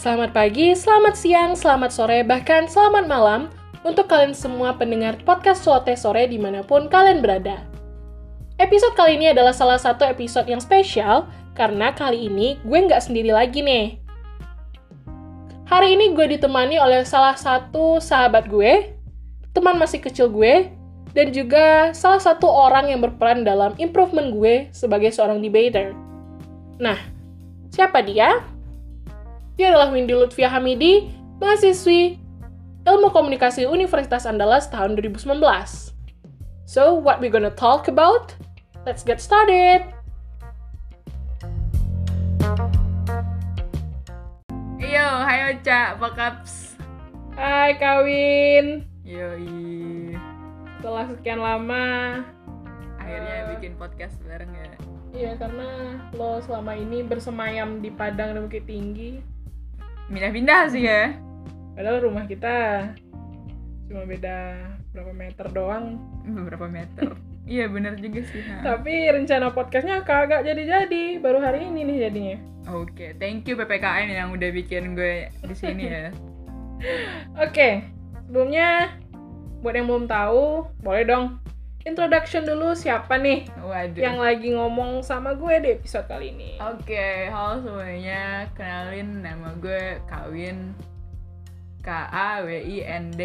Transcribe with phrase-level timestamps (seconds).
[0.00, 3.52] Selamat pagi, selamat siang, selamat sore, bahkan selamat malam
[3.84, 7.60] untuk kalian semua pendengar podcast Suote Sore di mana pun kalian berada.
[8.56, 13.28] Episode kali ini adalah salah satu episode yang spesial karena kali ini gue nggak sendiri
[13.28, 14.00] lagi nih.
[15.68, 18.96] Hari ini gue ditemani oleh salah satu sahabat gue,
[19.52, 20.72] teman masih kecil gue,
[21.12, 25.92] dan juga salah satu orang yang berperan dalam improvement gue sebagai seorang debater.
[26.80, 26.96] Nah,
[27.68, 28.40] siapa dia?
[29.60, 32.16] Dia adalah Windy Lutfia Hamidi, mahasiswi
[32.88, 35.36] Ilmu Komunikasi Universitas Andalas tahun 2019.
[36.64, 38.32] So, what we gonna talk about?
[38.88, 39.84] Let's get started!
[44.80, 46.80] Yo, hai Ocha, apa kaps?
[47.36, 48.88] Hai Kawin!
[49.04, 50.16] Yoi,
[50.80, 52.24] Setelah sekian lama,
[52.96, 53.60] akhirnya Eh.
[53.60, 54.72] bikin podcast bareng ya.
[55.12, 59.39] Iya karena lo selama ini bersemayam di Padang dan Bukit Tinggi
[60.10, 61.14] Pindah-pindah sih ya.
[61.78, 62.90] Padahal rumah kita
[63.86, 64.58] cuma beda
[64.90, 65.98] berapa meter doang
[66.36, 67.14] Beberapa meter.
[67.46, 68.42] iya bener juga sih.
[68.42, 68.62] ha.
[68.62, 72.36] Tapi rencana podcastnya kagak jadi-jadi Baru hari ini nih jadinya
[72.70, 76.06] Oke, thank you PPKN yang udah bikin gue di sini ya.
[77.44, 77.82] Oke,
[78.20, 78.94] sebelumnya
[79.64, 81.40] buat yang belum tahu, boleh dong
[81.88, 84.00] introduction dulu siapa nih Waduh.
[84.00, 86.60] yang lagi ngomong sama gue di episode kali ini.
[86.60, 88.44] Oke, halo semuanya.
[88.52, 90.76] Kenalin nama gue Kawin.
[91.80, 93.22] K A W I N D.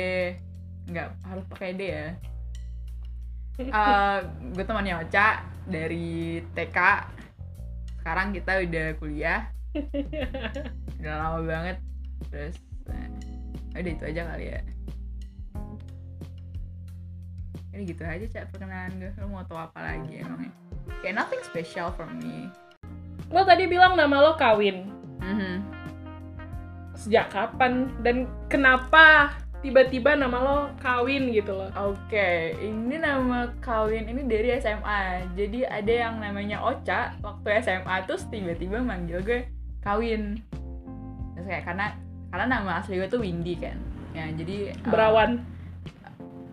[0.88, 2.08] Nggak harus pakai D ya.
[3.56, 4.20] Eh,
[4.52, 6.80] gue temannya Ocha dari TK.
[8.04, 9.48] Sekarang kita udah kuliah.
[11.00, 11.80] udah lama banget.
[12.28, 13.08] Terus, nah,
[13.80, 14.60] udah itu aja kali ya.
[17.76, 19.12] Ini gitu aja cak perkenalan gue.
[19.20, 20.48] Lo mau tau apa lagi emangnya?
[21.04, 22.48] Kayak nothing special for me.
[23.28, 24.88] Lo tadi bilang nama lo Kawin.
[25.20, 25.54] Mhm.
[26.96, 31.68] Sejak kapan dan kenapa tiba-tiba nama lo Kawin gitu loh?
[31.76, 35.28] Oke, ini nama kawin ini dari SMA.
[35.36, 39.52] Jadi ada yang namanya Ocha waktu SMA terus tiba-tiba manggil gue
[39.84, 40.40] kawin.
[41.36, 41.92] Terus kayak karena
[42.32, 43.76] karena nama asli gue tuh Windy kan.
[44.16, 45.44] Ya, jadi uh, Berawan.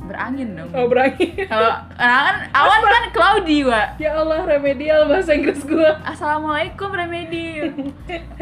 [0.02, 0.70] Berangin dong.
[0.74, 1.26] Oh, berani.
[1.52, 3.96] Kalau kan awan kan cloudy, Wak.
[3.96, 5.90] ya Allah, remedial bahasa Inggris gue.
[6.02, 7.48] Assalamualaikum Remedi.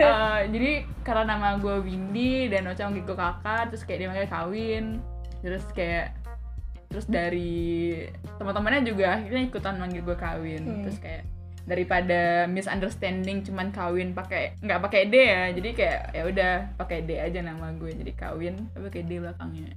[0.00, 0.72] Eh, jadi
[1.04, 4.84] karena nama gue Windy dan Ocha manggil gue kakak, terus kayak dia manggil kawin,
[5.40, 6.16] terus kayak
[6.88, 8.02] terus dari
[8.40, 10.82] teman-temannya juga akhirnya ikutan manggil gue kawin, Hmm.
[10.82, 11.28] terus kayak
[11.60, 17.10] daripada misunderstanding cuman kawin pakai nggak pakai D ya, jadi kayak ya udah pakai D
[17.14, 19.70] aja nama gue jadi kawin tapi pakai D belakangnya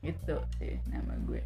[0.00, 1.42] itu sih nama gue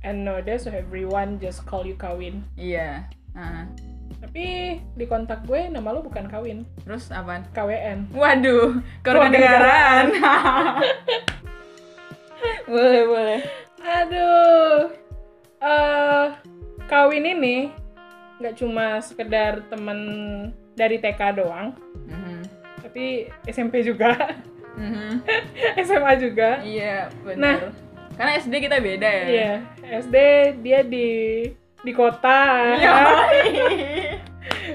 [0.00, 2.40] And nowadays everyone just call you Kawin.
[2.54, 3.68] iya Nah,
[4.18, 4.42] Tapi
[4.92, 8.10] di kontak gue nama lo bukan Kawin, terus apa KWN.
[8.10, 10.10] Waduh, kewarganegaraan.
[12.68, 13.40] boleh, boleh.
[13.80, 14.76] Aduh.
[15.60, 16.26] eh
[16.84, 17.70] Kawin ini
[18.40, 19.98] nggak cuma sekedar temen
[20.72, 21.76] dari TK doang,
[22.08, 22.40] Mhm,
[22.80, 23.04] tapi
[23.44, 24.16] SMP juga,
[24.84, 25.12] mhm.
[25.84, 26.64] SMA juga.
[26.64, 27.38] Iya, benar.
[27.38, 27.56] Nah.
[28.16, 29.26] Karena SD kita beda ya.
[29.28, 29.52] Iya,
[30.04, 30.16] SD
[30.60, 31.08] dia di
[31.80, 32.40] di kota.
[32.76, 32.96] Iya.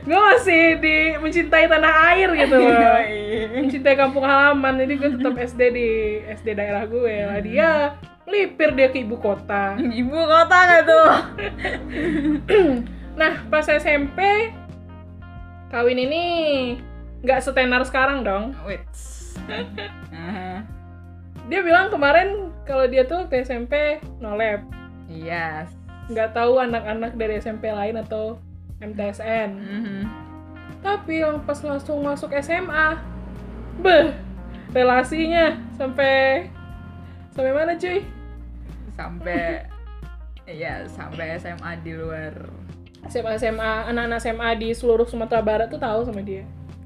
[0.06, 2.70] gue masih di mencintai tanah air gitu loh.
[2.70, 3.66] Yoi.
[3.66, 5.90] mencintai kampung halaman jadi gue tetap SD di
[6.30, 7.70] SD daerah gue lah dia
[8.26, 11.10] melipir dia ke ibu kota Ibu kota nggak tuh?
[13.20, 14.52] nah pas SMP
[15.70, 16.24] kawin ini
[17.26, 18.86] nggak setenar sekarang dong Wait.
[21.46, 24.66] Dia bilang kemarin kalau dia tuh ke SMP no lab
[25.06, 25.70] Iya.
[26.06, 28.38] nggak tahu anak-anak dari SMP lain atau
[28.78, 30.00] MTSN Mhm.
[30.82, 32.98] tapi yang pas langsung masuk SMA
[33.82, 34.14] beh
[34.70, 36.46] relasinya sampai
[37.32, 38.06] sampai mana cuy
[38.94, 39.66] Sampai
[40.46, 42.38] Iya, sampai SMA di luar.
[43.10, 46.46] SMA SMA anak-anak SMA di seluruh Sumatera Barat tuh tahu sama dia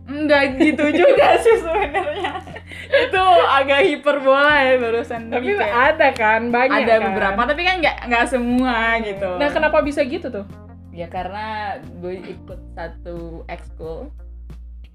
[0.09, 2.41] Enggak gitu juga sih sebenarnya.
[2.89, 5.29] Itu agak hiperbola ya barusan.
[5.29, 7.05] tapi kayak- ada kan banyak ada kan?
[7.05, 10.45] beberapa tapi kan nggak nggak semua gitu nah kenapa bisa gitu tuh
[10.89, 14.09] ya karena gue ikut satu ekskul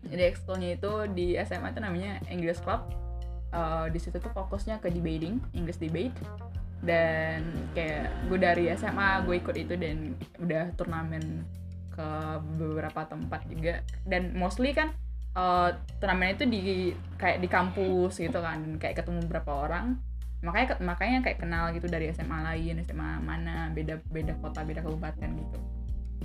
[0.04, 2.90] jadi ekskulnya itu di SMA itu namanya English Club
[3.54, 6.10] Eh, di situ tuh fokusnya ke debating English debate
[6.82, 11.46] dan kayak gue dari SMA gue ikut itu dan udah turnamen
[11.94, 12.10] ke
[12.58, 13.86] beberapa tempat juga.
[14.02, 14.90] Dan mostly kan
[15.38, 15.70] eh,
[16.02, 16.62] turnamen itu di
[17.14, 18.82] kayak di kampus gitu kan.
[18.82, 20.02] Kayak ketemu beberapa orang.
[20.42, 25.30] Makanya makanya kayak kenal gitu dari SMA lain SMA mana beda beda kota beda kabupaten
[25.38, 25.58] gitu.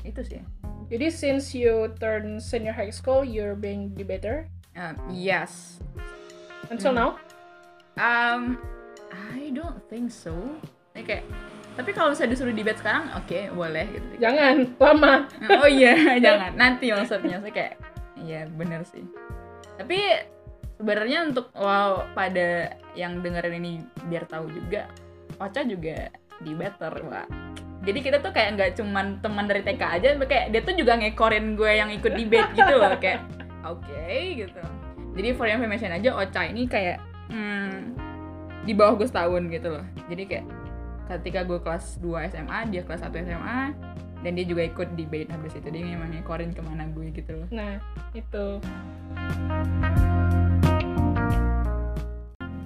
[0.03, 0.41] Itu sih.
[0.89, 4.49] Jadi since you turn senior high school, you're being debater.
[4.73, 5.77] Um, yes.
[6.73, 7.09] Until now?
[7.99, 8.57] Um,
[9.11, 10.33] I don't think so.
[10.97, 11.23] Kayak
[11.79, 14.07] tapi kalau misalnya disuruh debate sekarang, oke boleh gitu.
[14.19, 15.31] jangan lama
[15.63, 15.95] Oh iya,
[16.27, 16.51] jangan.
[16.59, 17.73] Nanti maksudnya saya kayak
[18.19, 19.07] iya bener sih.
[19.79, 19.95] Tapi
[20.75, 23.71] sebenarnya untuk wow, pada yang dengerin ini
[24.11, 24.91] biar tahu juga,
[25.39, 26.11] Ocha juga
[26.43, 27.27] di better, Pak.
[27.87, 31.55] Jadi kita tuh kayak nggak cuman teman dari TK aja, kayak dia tuh juga ngekorin
[31.55, 33.23] gue yang ikut debate gitu loh, kayak
[33.63, 34.63] oke gitu.
[35.15, 36.99] Jadi for information aja, Ocha ini kayak
[37.31, 37.95] hmm,
[38.67, 39.85] di bawah gue setahun gitu loh.
[40.11, 40.45] Jadi kayak
[41.09, 43.59] ketika gue kelas 2 SMA, dia kelas 1 SMA,
[44.21, 45.67] dan dia juga ikut debate habis itu.
[45.73, 47.47] Dia memang ngekorin ke mana gue gitu loh.
[47.49, 47.81] Nah
[48.13, 48.61] itu.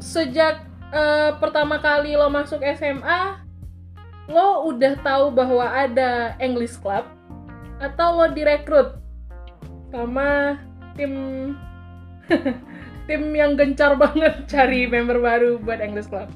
[0.03, 3.39] Sejak eh, pertama kali lo masuk SMA
[4.31, 7.03] lo udah tahu bahwa ada English Club
[7.83, 8.95] atau lo direkrut
[9.91, 10.55] sama
[10.95, 11.11] tim
[13.07, 16.31] tim yang gencar banget cari member baru buat English Club?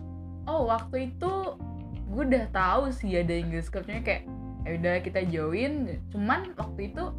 [0.48, 1.32] Oh waktu itu
[2.18, 4.26] gue udah tahu sih ada English Clubnya kayak
[4.66, 6.02] ya udah kita join.
[6.10, 7.14] Cuman waktu itu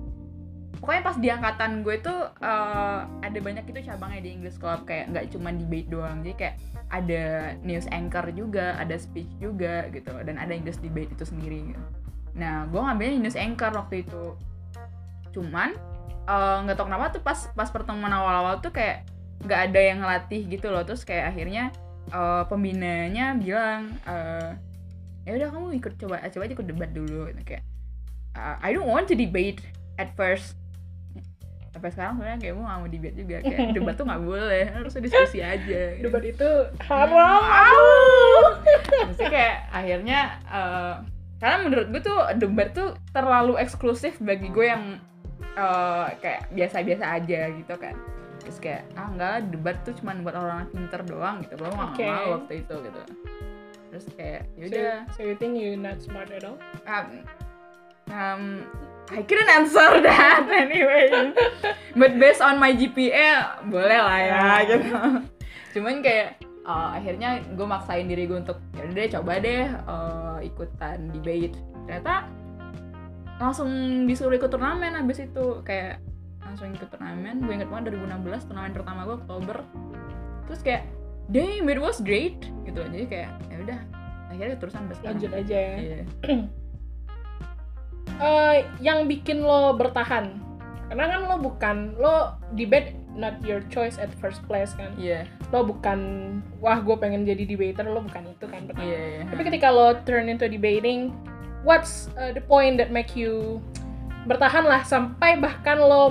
[0.83, 5.15] pokoknya pas di angkatan gue tuh eh, ada banyak itu cabangnya di English Club kayak
[5.15, 6.27] nggak cuma debate doang.
[6.27, 6.55] Jadi kayak
[6.91, 11.71] ada news anchor juga ada speech juga gitu dan ada English debate itu sendiri.
[11.71, 11.85] Gitu.
[12.39, 14.35] nah gue ngambilnya news anchor waktu itu.
[15.31, 15.79] Cuman
[16.27, 19.06] eh, nggak tau kenapa tuh pas pas pertemuan awal-awal tuh kayak
[19.47, 20.83] nggak ada yang ngelatih gitu loh.
[20.83, 21.71] Terus kayak akhirnya
[22.11, 24.59] eh, pembinanya bilang eh,
[25.29, 27.43] ya udah kamu ikut coba coba aja ikut debat dulu gitu.
[27.45, 27.65] kayak
[28.33, 29.61] "Uh, I don't want to debate
[30.01, 30.57] at first.
[31.69, 33.37] Sampai sekarang sebenarnya kayak mau nggak mau debate juga?
[33.45, 35.83] Kayak debat tuh nggak boleh harus diskusi aja.
[36.01, 36.49] Debat itu
[36.89, 37.45] haram.
[39.05, 40.95] Maksudnya kayak akhirnya eh,
[41.39, 44.97] karena menurut gue tuh debat tuh terlalu eksklusif bagi gue yang
[45.61, 47.95] eh, kayak biasa-biasa aja gitu kan.
[48.41, 51.53] Terus kayak ah enggak debat tuh cuma buat orang pinter doang gitu.
[51.61, 52.07] Gue nggak Oke.
[52.09, 53.03] mau waktu itu gitu
[53.88, 56.61] terus kayak so, yaudah so you think you not smart at all?
[56.85, 57.25] Um,
[58.12, 58.43] um,
[59.08, 61.32] I couldn't answer that anyway.
[61.96, 64.44] But based on my GPA boleh lah ya.
[64.69, 64.93] Gitu.
[65.76, 71.08] Cuman kayak uh, akhirnya gue maksain diri gue untuk ya deh coba deh uh, ikutan
[71.12, 71.56] debate
[71.88, 72.29] ternyata
[73.41, 73.70] langsung
[74.05, 75.64] disuruh ikut turnamen abis itu.
[75.64, 76.05] Kayak
[76.44, 77.41] langsung ikut turnamen.
[77.44, 79.56] Gue inget banget 2016 turnamen pertama gue Oktober.
[80.49, 80.84] Terus kayak
[81.29, 83.81] damn it was great gitu jadi kayak ya udah
[84.29, 85.13] akhirnya terusan sampai sekarang.
[85.17, 86.01] lanjut aja ya Iya.
[88.19, 90.43] Eh, yang bikin lo bertahan
[90.91, 95.23] karena kan lo bukan lo debate not your choice at first place kan Iya,
[95.55, 96.01] lo bukan
[96.59, 99.23] wah gue pengen jadi debater lo bukan itu kan pertama iya, iya.
[99.29, 101.15] tapi ketika lo turn into debating
[101.63, 103.63] what's uh, the point that make you
[104.27, 106.11] bertahan lah sampai bahkan lo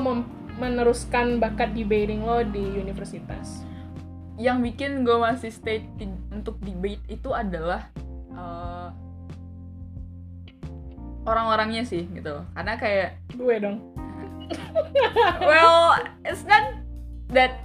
[0.56, 3.67] meneruskan bakat debating lo di universitas
[4.38, 7.90] yang bikin gue masih stay di- untuk debate itu adalah
[8.30, 8.94] uh,
[11.24, 13.78] orang-orangnya sih gitu karena kayak gue dong.
[15.44, 16.80] Well it's not
[17.34, 17.60] that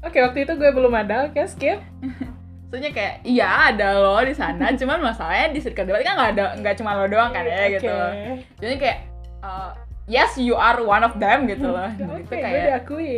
[0.00, 1.82] oke waktu itu gue belum ada oke skip.
[2.68, 6.44] Maksudnya kayak iya ada lo di sana cuman masalahnya di circle debat kan nggak ada
[6.60, 8.44] nggak cuma lo doang kan ya gitu Oke.
[8.60, 8.98] jadi kayak
[9.40, 9.72] uh,
[10.04, 11.88] yes you are one of them gitu loh.
[11.88, 13.16] Oke Dan itu gue kayak diakui.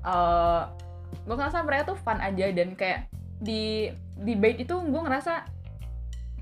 [0.00, 0.62] eh
[1.26, 3.06] gue ngerasa mereka tuh fun aja dan kayak
[3.40, 3.88] di
[4.20, 5.48] debate itu gue ngerasa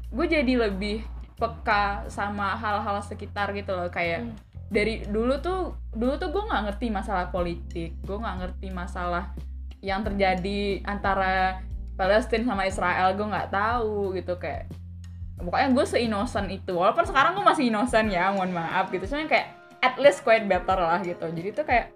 [0.09, 1.05] gue jadi lebih
[1.39, 3.89] peka sama hal-hal sekitar gitu loh.
[3.89, 4.35] Kayak Hmm.
[4.69, 7.95] dari dulu tuh dulu tuh gue nggak ngerti masalah politik.
[8.03, 9.33] Gue nggak ngerti masalah
[9.79, 11.63] yang terjadi antara
[11.95, 13.15] Palestina sama Israel.
[13.15, 14.67] Gue nggak tahu gitu kayak
[15.39, 16.75] pokoknya gue seinnocent itu.
[16.75, 19.07] Walaupun sekarang gue masih innocent ya mohon maaf gitu.
[19.07, 21.31] Cuman kayak at least quite better lah gitu.
[21.31, 21.95] Jadi tuh kayak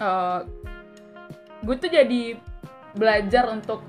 [0.00, 0.40] eh
[1.64, 2.36] gue tuh jadi
[2.94, 3.82] belajar untuk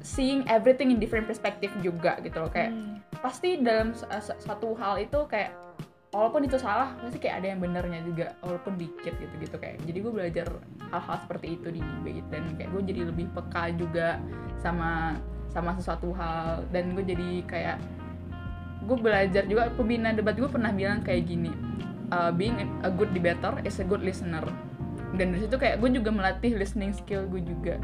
[0.00, 2.50] seeing everything in different perspective juga gitu loh.
[2.50, 2.96] Kayak Hmm.
[3.20, 4.08] pasti dalam s-
[4.40, 5.52] satu hal itu kayak
[6.10, 9.78] walaupun itu salah pasti kayak ada yang benernya juga walaupun dikit gitu gitu kayak.
[9.84, 10.46] Jadi gue belajar
[10.90, 14.18] hal-hal seperti itu di debate dan kayak gue jadi lebih peka juga
[14.58, 15.20] sama
[15.52, 16.64] sama sesuatu hal.
[16.72, 17.78] Dan gue jadi kayak
[18.80, 21.52] gue belajar juga pembina debat gue pernah bilang kayak gini
[22.10, 24.42] uh, being a good debater is a good listener
[25.20, 27.76] dan dari situ kayak gue juga melatih listening skill gue juga.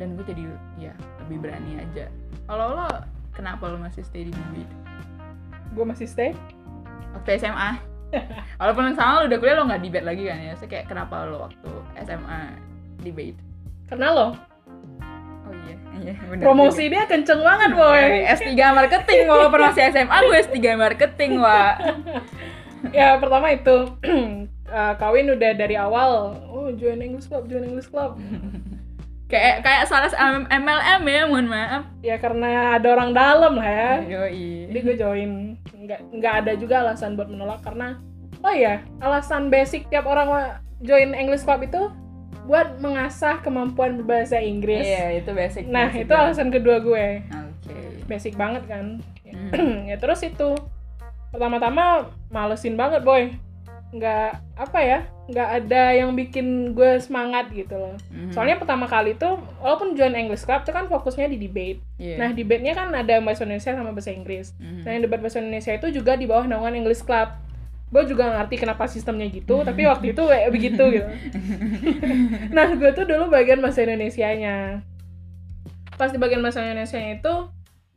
[0.00, 0.48] Dan gue jadi
[0.80, 2.08] ya lebih berani aja.
[2.48, 2.88] Kalau lo
[3.36, 4.72] kenapa lo masih stay di debate
[5.76, 6.32] gue masih stay.
[7.12, 7.76] Waktu SMA
[8.58, 10.56] walaupun sama lo udah kuliah lo nggak debate lagi kan ya?
[10.56, 11.70] So, kayak kenapa lo waktu
[12.08, 12.40] SMA
[13.04, 13.36] debate
[13.92, 14.28] karena lo.
[15.44, 16.92] Oh iya iya bener promosi juga.
[16.96, 18.00] dia kenceng banget boy.
[18.00, 21.76] Dari S3 marketing walaupun masih SMA gue S3 marketing wa
[22.96, 23.76] ya pertama itu
[24.70, 26.38] eh, kawin udah dari awal.
[26.46, 28.16] Oh join English Club join English Club.
[29.30, 30.10] Kayak kayak salah
[30.50, 31.86] MLM ya mohon maaf.
[32.02, 33.92] Ya karena ada orang dalam lah ya.
[34.02, 34.66] Yoi.
[34.66, 35.30] jadi gue join.
[35.70, 38.02] Nggak nggak ada juga alasan buat menolak karena
[38.42, 41.94] oh ya alasan basic tiap orang join English Club itu
[42.50, 44.82] buat mengasah kemampuan berbahasa Inggris.
[44.82, 46.26] Iya itu basic nah basic itu banget.
[46.26, 47.06] alasan kedua gue.
[47.30, 47.78] Oke.
[48.10, 48.98] Basic banget kan.
[49.30, 49.86] Hmm.
[49.94, 50.58] ya terus itu
[51.30, 53.30] pertama-tama malesin banget boy
[53.90, 57.94] nggak apa ya nggak ada yang bikin gue semangat gitu loh.
[58.14, 58.30] Mhm.
[58.30, 61.82] soalnya pertama kali tuh walaupun join English Club itu kan fokusnya di debate.
[61.98, 62.16] Iya.
[62.18, 64.54] nah debate-nya kan ada bahasa Indonesia sama bahasa Inggris.
[64.62, 64.82] Mhm.
[64.86, 67.34] nah yang debat bahasa Indonesia itu juga di bawah naungan English Club.
[67.90, 71.10] Gue juga ngerti kenapa sistemnya gitu tapi waktu itu kayak begitu gitu.
[72.54, 74.86] Nah gue tuh dulu bagian bahasa Indonesianya.
[75.98, 77.34] Pas di bagian bahasa Indonesia itu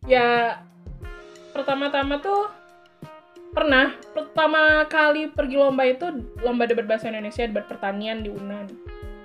[0.10, 0.58] ya
[1.54, 2.50] pertama-tama tuh
[3.54, 6.10] pernah pertama kali pergi lomba itu
[6.42, 8.66] lomba debat bahasa Indonesia debat pertanian di Unan.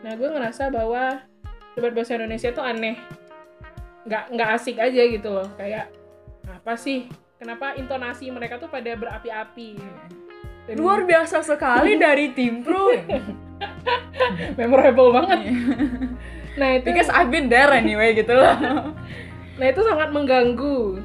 [0.05, 1.25] Nah gue ngerasa bahwa
[1.73, 3.01] debat bahasa Indonesia itu aneh.
[4.05, 5.49] Nggak nggak asik aja gitu loh.
[5.57, 5.89] Kayak
[6.45, 7.09] apa sih?
[7.41, 9.81] Kenapa intonasi mereka tuh pada berapi-api?
[10.69, 12.93] Dan luar biasa sekali dari tim pro
[14.61, 15.41] memorable banget.
[16.59, 18.59] Nah itu because I've been there anyway gitu loh.
[19.63, 20.99] Nah itu sangat mengganggu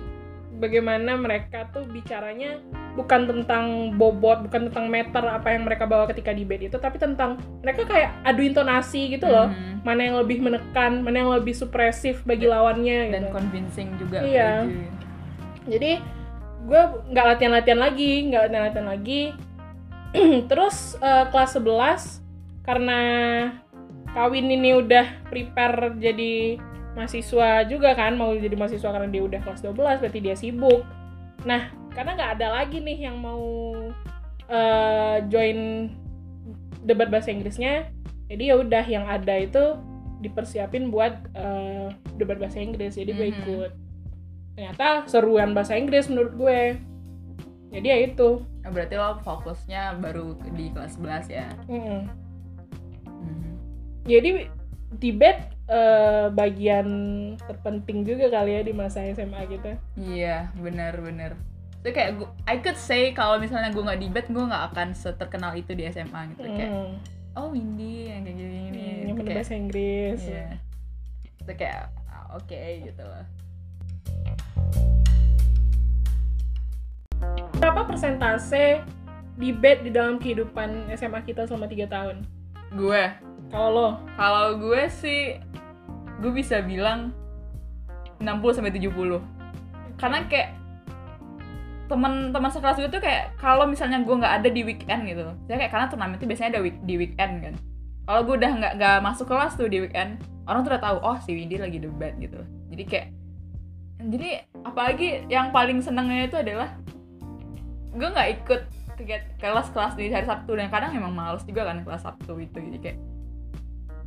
[0.63, 2.63] bagaimana mereka tuh bicaranya
[2.95, 7.35] bukan tentang bobot, bukan tentang meter apa yang mereka bawa ketika debate itu, tapi tentang
[7.59, 9.51] mereka kayak adu intonasi gitu loh.
[9.51, 9.83] Mhm.
[9.83, 13.33] Mana yang lebih menekan, mana yang lebih supresif bagi lawannya dan gitu.
[13.35, 14.63] convincing juga Iya.
[14.63, 14.87] gitu.
[15.75, 15.91] Jadi
[16.63, 19.21] gue nggak latihan-latihan lagi, nggak latihan-latihan lagi.
[20.49, 22.23] Terus eh, kelas 11
[22.63, 22.99] karena
[24.13, 26.61] kawin ini udah prepare jadi
[26.93, 30.81] mahasiswa juga kan mau jadi mahasiswa karena dia udah kelas 12 berarti dia sibuk.
[31.43, 33.43] Nah, karena nggak ada lagi nih yang mau
[34.43, 35.89] eh, join
[36.83, 37.87] debat bahasa Inggrisnya,
[38.27, 39.79] jadi ya udah yang ada itu
[40.19, 42.93] dipersiapin buat eh, debat bahasa Inggris.
[42.93, 43.33] Jadi gue Mhm.
[43.39, 43.71] ikut.
[44.53, 46.59] Ternyata seruan bahasa Inggris menurut gue.
[47.73, 48.45] Jadi ya itu.
[48.63, 52.07] Oh, berarti lo fokusnya baru di kelas 11 ya Mm-mm.
[53.03, 53.51] Mhm.
[54.05, 54.29] Jadi
[54.99, 56.87] debate eh, bagian
[57.39, 59.71] terpenting juga kali ya di masa SMA gitu.
[59.95, 61.39] Iya, benar-benar.
[61.79, 65.51] Itu kayak gua, I could say kalau misalnya gue nggak debate, gue nggak akan seterkenal
[65.53, 66.43] itu di SMA gitu.
[66.45, 66.93] Kayak, Mm.
[67.33, 68.83] oh Windy yang kayak gini gini.
[68.83, 70.19] Hmm, yang bener bahasa Inggris.
[70.21, 70.47] Iya.
[71.37, 73.25] Itu kayak ah, oke gitu loh.
[77.55, 78.83] Berapa persentase
[79.35, 82.15] debate di dalam kehidupan SMA kita selama 3 tahun?
[82.71, 83.03] Gue,
[83.47, 83.89] Kalau lo?
[84.15, 85.37] kalau gue sih,
[86.21, 87.15] gue bisa bilang
[88.21, 89.21] 60 sampai 70.
[89.97, 90.49] Karena kayak
[91.91, 95.71] teman-teman sekelas gue tuh kayak kalau misalnya gue nggak ada di weekend gitu, ya kayak
[95.71, 97.53] karena turnamen itu biasanya ada week, di weekend kan.
[98.07, 100.17] Kalau gue udah nggak nggak masuk kelas tuh di weekend,
[100.47, 102.39] orang tuh udah tahu oh si Windy lagi debat gitu.
[102.71, 103.07] Jadi kayak
[104.03, 104.29] jadi
[104.67, 106.75] apalagi yang paling senengnya itu adalah
[107.93, 108.61] gue nggak ikut
[109.39, 112.99] kelas-kelas di hari Sabtu dan kadang emang males juga kan kelas Sabtu itu jadi kayak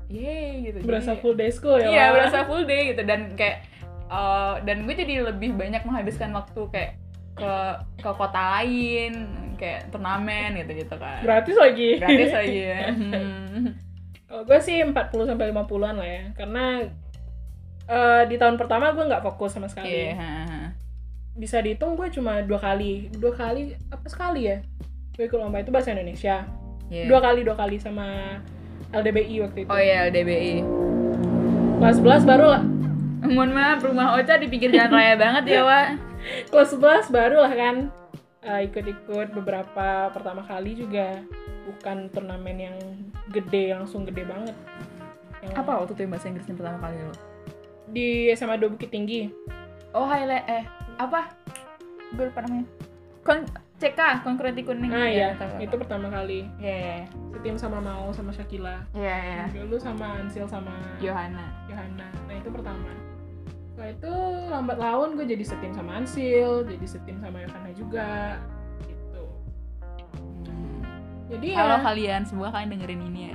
[0.08, 1.88] yeay gitu Berasa Jadi- full day school ya?
[1.88, 2.12] iya Wak?
[2.14, 3.66] berasa full day gitu dan kayak
[4.06, 6.92] eh, dan gue jadi lebih banyak menghabiskan waktu kayak
[7.32, 7.52] ke
[7.98, 9.12] ke kota lain
[9.54, 11.96] kayak turnamen gitu gitu kan Gratis lagi.
[11.96, 13.72] gratis lagi ya Hmm.
[14.26, 14.92] Kalau gue sih 40
[15.24, 16.22] sampai 50-an lah ya.
[16.34, 16.82] Karena
[17.86, 20.10] eh, di tahun pertama gue nggak fokus sama sekali.
[20.10, 20.62] Ha, ha.
[21.32, 23.06] Bisa dihitung gue cuma dua kali.
[23.12, 24.58] Dua kali apa sekali ya?
[25.14, 26.42] Gue ikut lomba itu bahasa Indonesia.
[26.86, 27.06] Iya.
[27.06, 28.38] Dua kali, dua kali sama
[28.90, 29.68] LDBI waktu itu.
[29.68, 30.62] oh iya DBI
[31.76, 32.62] Kelas 11 baru lah.
[33.22, 35.86] mohon maaf rumah Ocha di pinggir jalan raya banget ya Wak
[36.50, 37.76] Kelas 11 baru lah kan.
[38.40, 41.18] eh, ikut-ikut beberapa pertama kali juga
[41.66, 42.76] bukan turnamen yang
[43.28, 44.54] gede langsung gede banget.
[45.42, 47.14] Yang apa waktu itu yang bahasa Inggrisnya pertama kali lo
[47.86, 49.30] Di SMA 2 Bukit Tinggi.
[49.92, 50.64] oh highlight eh
[50.96, 51.34] apa
[52.08, 52.64] gue lupa namanya
[53.20, 53.42] kon
[53.76, 56.48] CK konkurenti kuning Ah iya, tahu, itu pertama kali.
[56.56, 58.80] iya Setim sama Mau sama Shakila.
[58.90, 62.08] iya iya Dulu sama Ansil sama Johanna Yohana.
[62.24, 62.88] Nah itu pertama.
[63.68, 64.14] Setelah itu
[64.48, 68.40] lambat laun gue jadi setim sama Ansil, jadi setim sama Yohana juga.
[68.80, 69.22] Gitu.
[71.26, 73.34] Jadi ya, Halo kalian semua kalian dengerin ini ya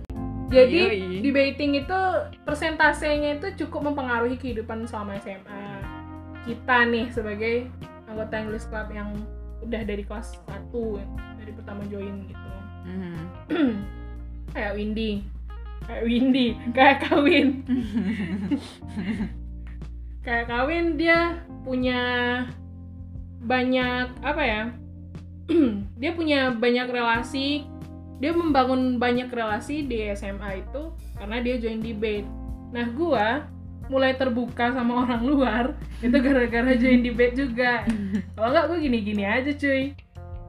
[0.54, 1.18] jadi Yoi.
[1.18, 1.98] debating itu
[2.42, 5.64] persentasenya itu cukup mempengaruhi kehidupan selama SMA
[6.44, 7.54] kita nih sebagai
[8.06, 9.10] anggota English Club yang
[9.64, 11.00] udah dari kelas 1
[11.40, 12.48] dari pertama join gitu.
[12.84, 13.16] Mhm.
[14.54, 15.12] Kayak Windy.
[15.84, 17.60] Kayak Windy, kayak kawin.
[20.24, 22.00] kayak kawin dia punya
[23.44, 24.62] banyak apa ya
[26.00, 27.68] dia punya banyak relasi
[28.24, 32.24] dia membangun banyak relasi di SMA itu karena dia join debate
[32.74, 33.46] Nah, gua
[33.88, 35.64] mulai terbuka sama orang luar
[36.00, 37.84] itu gara-gara join debate juga.
[38.34, 39.92] Kalau nggak gue gini-gini aja cuy.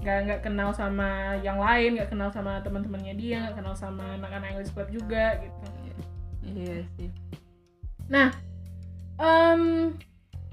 [0.06, 4.54] Nggak nggak kenal sama yang lain, nggak kenal sama teman-temannya dia, nggak kenal sama anak-anak
[4.54, 5.66] English Club juga gitu.
[6.46, 7.10] iya sih
[8.06, 8.30] Nah,
[9.18, 9.98] em,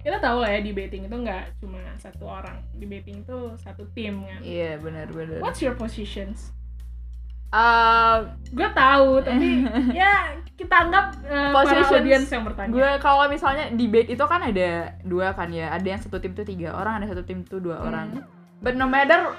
[0.00, 2.64] kita tahu lah ya debating itu nggak cuma satu orang.
[2.80, 4.40] Debating itu satu tim kan.
[4.40, 6.56] iya benar-benar What's your positions?
[7.52, 8.16] Uh,
[8.48, 12.70] Gue tahu, tapi ya kita anggap eh, para audiens yang bertanya.
[12.70, 14.70] gue kalau misalnya debate itu kan ada
[15.02, 17.82] dua kan ya ada yang satu tim tuh tiga orang ada satu tim tuh dua
[17.82, 18.24] orang Hmm.
[18.60, 19.32] but no matter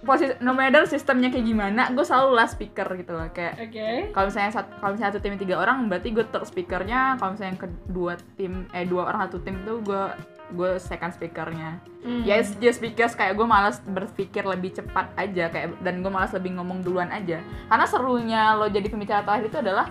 [0.00, 4.12] posisi no matter sistemnya kayak gimana gue selalu last speaker gitu loh kayak Oke.
[4.12, 7.52] kalau misalnya sat- kalau misalnya satu tim tiga orang berarti gue third speakernya kalau misalnya
[7.52, 10.02] yang kedua tim eh dua orang satu tim tuh gue
[10.52, 11.80] gue second speakernya.
[11.98, 12.22] Hmm.
[12.22, 16.32] ya it's just because kayak gue malas berpikir lebih cepat aja kayak dan gue malas
[16.32, 17.42] lebih ngomong duluan aja.
[17.68, 19.86] Karena serunya lo jadi pembicara terakhir itu adalah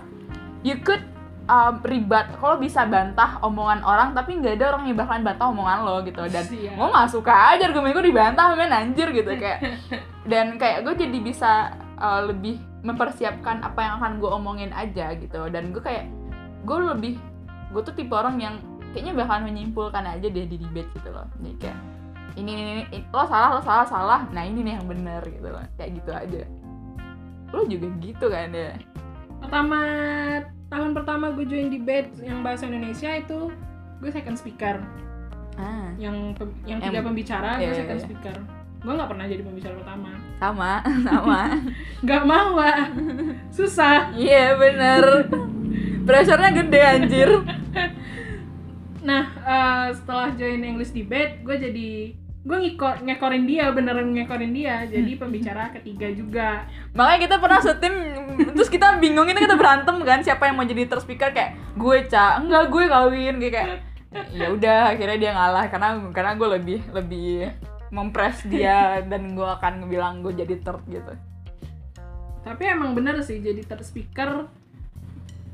[0.66, 1.04] you could
[1.48, 5.78] um, ribat kalau bisa bantah omongan orang tapi nggak ada orang yang bakalan bantah omongan
[5.86, 6.22] lo gitu.
[6.26, 6.74] Dan Siap.
[6.74, 9.60] gue nggak suka aja argumen gue dibantah men anjir gitu kayak.
[10.30, 15.48] Dan kayak gue jadi bisa uh, lebih mempersiapkan apa yang akan gue omongin aja gitu.
[15.48, 16.06] Dan gue kayak
[16.62, 17.14] gue lebih
[17.72, 18.54] gue tuh tipe orang yang
[18.92, 21.26] kayaknya bakalan menyimpulkan aja deh di debate gitu loh.
[21.40, 21.78] Jadi kayak
[22.38, 24.20] ini, ini, ini lo salah lo salah salah.
[24.30, 25.64] Nah ini nih yang benar gitu loh.
[25.76, 26.42] Kayak gitu aja.
[27.52, 28.72] Lo juga gitu kan ya?
[29.38, 29.80] Pertama
[30.68, 33.52] tahun pertama gue join debate yang bahasa Indonesia itu
[33.98, 34.80] gue second speaker.
[35.58, 35.90] Ah.
[35.98, 38.06] Yang yang tiga pembicara iya, gue iya, second iya.
[38.06, 38.36] speaker.
[38.78, 40.10] Gue nggak pernah jadi pembicara pertama.
[40.38, 40.72] Sama
[41.08, 41.40] sama.
[42.06, 42.86] Nggak mau ah
[43.56, 44.14] susah.
[44.14, 45.04] Iya bener.
[46.06, 47.30] Pressure-nya gede anjir
[49.02, 51.90] nah eh, setelah join English debate gue jadi
[52.48, 54.88] gue ngikor ngekorin dia beneran ngekorin dia.
[54.88, 56.64] Jadi pembicara ketiga juga.
[56.96, 57.94] Makanya kita pernah setim
[58.56, 61.28] terus kita bingung ini kita berantem kan siapa yang mau jadi third speaker?
[61.34, 62.40] Kayak gue ca.
[62.40, 63.34] Enggak gue kawin.
[63.36, 63.68] Kayak kayak
[64.32, 65.64] ya udah akhirnya dia ngalah.
[65.68, 67.30] Karena karena gue lebih lebih
[67.92, 71.12] mempres dia dan gue akan bilang gue jadi third gitu.
[72.48, 74.48] Tapi emang bener sih jadi third speaker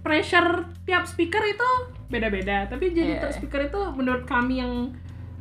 [0.04, 0.50] pressure
[0.84, 1.70] tiap speaker itu
[2.06, 3.20] beda-beda tapi jadi Iya.
[3.24, 4.92] third speaker itu menurut kami yang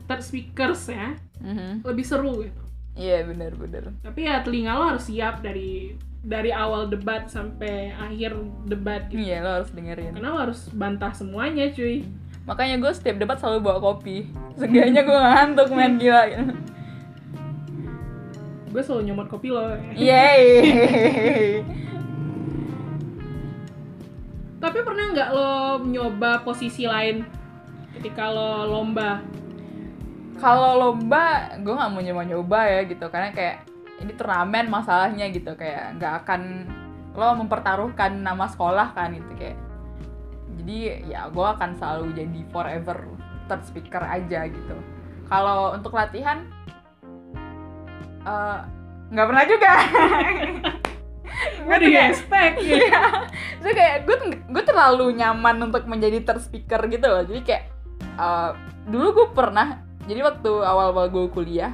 [0.08, 1.84] third speakers ya Mhm.
[1.84, 2.64] lebih seru gitu
[2.96, 8.32] iya bener bener tapi ya telinga lo harus siap dari dari awal debat sampai akhir
[8.64, 9.20] debat gitu.
[9.20, 12.08] iya lo harus dengerin karena lo harus bantah semuanya cuy
[12.44, 16.44] makanya gue setiap debat selalu bawa kopi seenggaknya gue ngantuk main gila gitu.
[18.70, 20.48] gue selalu nyomot kopi lo Yeay.
[24.64, 27.28] tapi pernah nggak lo nyoba posisi lain
[28.00, 29.20] ketika lo lomba?
[30.40, 33.12] Kalau lomba gue nggak mau nyoba nyoba ya gitu.
[33.12, 33.68] Karena kayak
[34.00, 35.52] ini turnamen masalahnya gitu.
[35.60, 36.42] Kayak nggak akan
[37.12, 39.36] lo mempertaruhkan nama sekolah kan gitu.
[39.36, 39.60] Kayak
[40.64, 40.80] jadi
[41.12, 42.98] ya gue akan selalu jadi forever
[43.52, 44.80] third speaker aja gitu.
[45.28, 46.48] Kalau untuk latihan
[48.24, 48.60] eh,
[49.12, 49.72] nggak pernah juga
[51.66, 52.78] gue di expect gitu.
[52.78, 53.30] Iya.
[53.62, 54.18] Terus kayak gue
[54.52, 57.24] gue terlalu nyaman untuk menjadi third speaker gitu loh.
[57.26, 57.64] Jadi kayak
[58.18, 58.52] uh,
[58.88, 61.74] dulu gue pernah jadi waktu awal-awal gue kuliah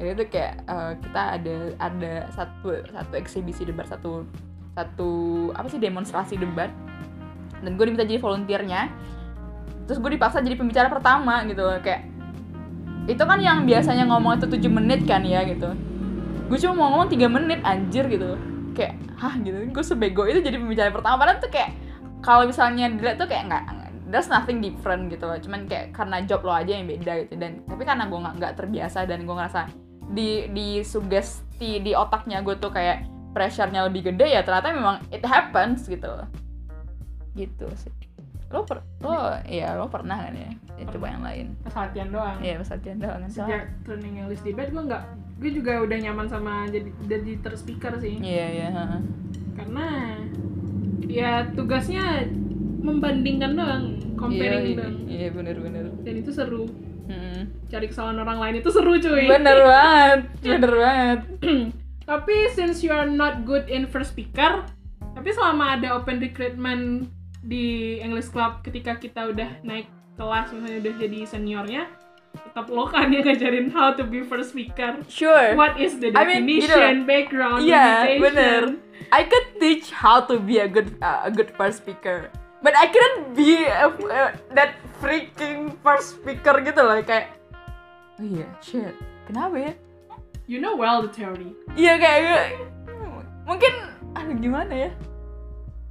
[0.00, 4.24] itu kayak uh, kita ada ada satu satu eksibisi debat satu
[4.72, 5.10] satu
[5.52, 6.72] apa sih demonstrasi debat
[7.60, 8.88] dan gue diminta jadi volunteernya
[9.84, 12.08] terus gue dipaksa jadi pembicara pertama gitu loh kayak
[13.04, 15.68] itu kan yang biasanya ngomong itu 7 menit kan ya gitu
[16.48, 18.40] gue cuma mau ngomong 3 menit anjir gitu
[18.80, 19.56] kayak hah gitu.
[19.68, 21.20] Gue sebego itu jadi pembicara pertama.
[21.20, 21.76] Padahal tuh kayak
[22.24, 23.64] kalau misalnya dilihat tuh kayak nggak
[24.08, 25.36] there's nothing different gitu loh.
[25.36, 27.36] Cuman kayak karena job lo aja yang beda gitu.
[27.36, 29.60] Dan tapi karena gue nggak nggak terbiasa dan gue ngerasa
[30.10, 35.22] di di sugesti di otaknya gue tuh kayak pressure-nya lebih gede ya ternyata memang it
[35.22, 36.26] happens gitu loh.
[37.38, 37.94] Gitu sih.
[38.50, 41.46] Lo per lo ya lo pernah kan ya, ya coba yang lain.
[41.62, 42.38] Pas latihan doang.
[42.42, 43.30] Iya, pas latihan doang kan.
[43.30, 45.04] Sejak training English debate gue nggak
[45.40, 49.00] gue juga udah nyaman sama jadi jadi third speaker sih Iya, iya, heeh.
[49.54, 49.86] karena
[51.02, 52.28] ya tugasnya
[52.78, 55.84] membandingkan doang comparing Iya, doang Iya, bener-bener.
[55.98, 56.68] dan itu seru
[57.02, 57.66] Mm.
[57.66, 61.20] cari kesalahan orang lain itu seru cuy Bener banget, bener banget.
[62.06, 64.62] tapi since you are not good in first speaker
[65.10, 70.94] tapi selama ada open recruitment di English Club ketika kita udah naik kelas misalnya udah
[70.98, 71.82] jadi seniornya
[72.30, 75.54] tetap lo kan yang ngajarin how to be first speaker Sure.
[75.58, 78.62] what is the I mean, gitu definition background Iya, limitation bener.
[79.10, 82.30] I could teach how to be a good uh, a good first speaker.
[82.60, 87.34] But I couldn't be a, uh, that freaking first speaker gitu loh kayak
[88.20, 88.94] Oh iya, shit.
[89.26, 89.72] Kenapa ya?
[90.50, 92.58] you know well the theory Iya kayak
[93.46, 93.72] mungkin
[94.18, 94.90] aduh gimana ya?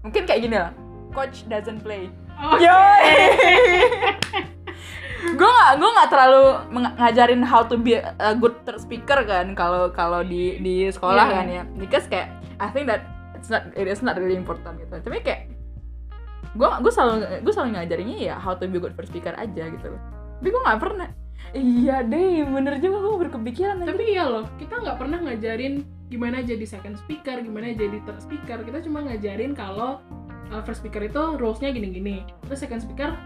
[0.03, 0.71] Mungkin kayak gini lah.
[1.11, 2.07] Coach doesn't play.
[2.39, 2.63] Oke.
[5.29, 6.43] gue gak gue gak terlalu
[6.97, 11.35] ngajarin how to be a good speaker kan kalau kalau di di sekolah Iya.
[11.35, 14.95] kan ya because kayak I think that it's not it is not really important gitu
[14.99, 15.51] tapi kayak
[16.49, 19.69] gue gue selalu gue selalu ngajarinnya ya how to be a good first speaker aja
[19.69, 20.01] gitu loh
[20.41, 21.09] tapi gue gak pernah
[21.51, 26.61] iya deh bener juga gue berkepikiran Tapi iya loh, kita nggak pernah ngajarin gimana jadi
[26.61, 28.61] second speaker, gimana jadi third speaker.
[28.61, 29.97] Kita cuma ngajarin kalau
[30.51, 32.21] uh, first speaker itu rules-nya gini-gini.
[32.45, 33.17] Terus second speaker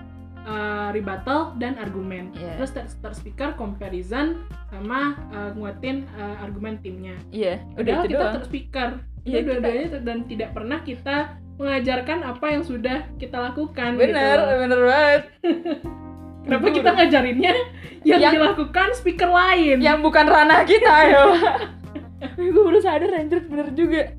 [0.44, 2.32] uh, rebuttal dan argumen.
[2.34, 2.58] Iya.
[2.58, 7.16] Terus third, third speaker comparison sama uh, nguatin uh, argumen timnya.
[7.30, 8.90] iya udah Padahal itu kita doang third speaker.
[9.24, 11.18] Iya, Iya, dua-duanya dan tidak pernah kita
[11.54, 13.96] mengajarkan apa yang sudah kita lakukan.
[13.96, 14.54] bener gitu.
[14.60, 15.22] bener banget
[16.44, 17.54] Kenapa kita ngajarinnya
[18.04, 19.80] yang, Yang- dilakukan speaker lain?
[19.80, 21.24] yang bukan ranah kita ya
[22.36, 24.12] gue baru sadar anjir bener juga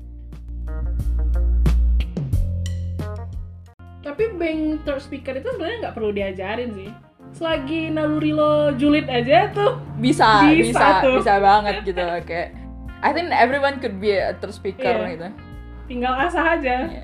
[4.15, 6.87] Tapi being third speaker itu sebenarnya nggak perlu diajarin sih.
[7.35, 9.75] Selagi naluri lo julid aja tuh.
[9.95, 11.19] bisa Bisa bisa tuh.
[11.19, 12.55] bisa banget gitu kayak
[12.99, 15.11] I think everyone could be a third speaker Iya.
[15.11, 15.27] gitu
[15.85, 16.87] Tinggal asah aja.
[16.87, 17.03] Iya.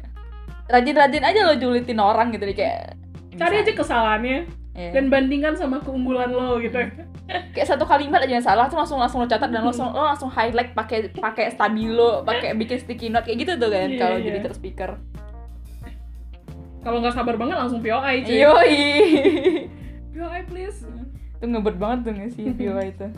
[0.68, 2.96] rajin-rajin aja lo julitin orang gitu deh kayak
[3.34, 3.64] Cari bisa.
[3.66, 4.38] aja kesalahannya
[4.72, 4.90] Iya.
[4.94, 6.80] dan bandingkan sama keunggulan lo gitu.
[7.52, 10.28] kayak satu kalimat aja yang salah tuh langsung langsung lo catat dan langsung lo langsung
[10.28, 14.26] highlight pakai pakai stabilo pakai bikin sticky note kayak gitu tuh kan Iya, kalau iya.
[14.26, 14.96] jadi third speaker
[16.82, 18.42] Kalau nggak sabar banget langsung POI cuy.
[18.42, 18.80] yoi
[20.18, 20.82] POI please.
[21.38, 23.10] itu ngebet banget tuh nggak sih Vio itu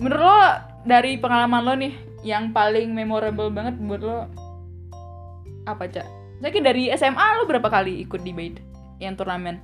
[0.00, 0.40] menurut lo
[0.88, 1.92] dari pengalaman lo nih
[2.24, 4.18] yang paling memorable banget buat lo
[5.68, 6.08] apa cak?
[6.40, 8.64] Saya dari SMA lo berapa kali ikut debate
[8.96, 9.60] yang turnamen?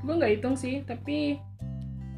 [0.00, 1.36] Gue nggak hitung sih, tapi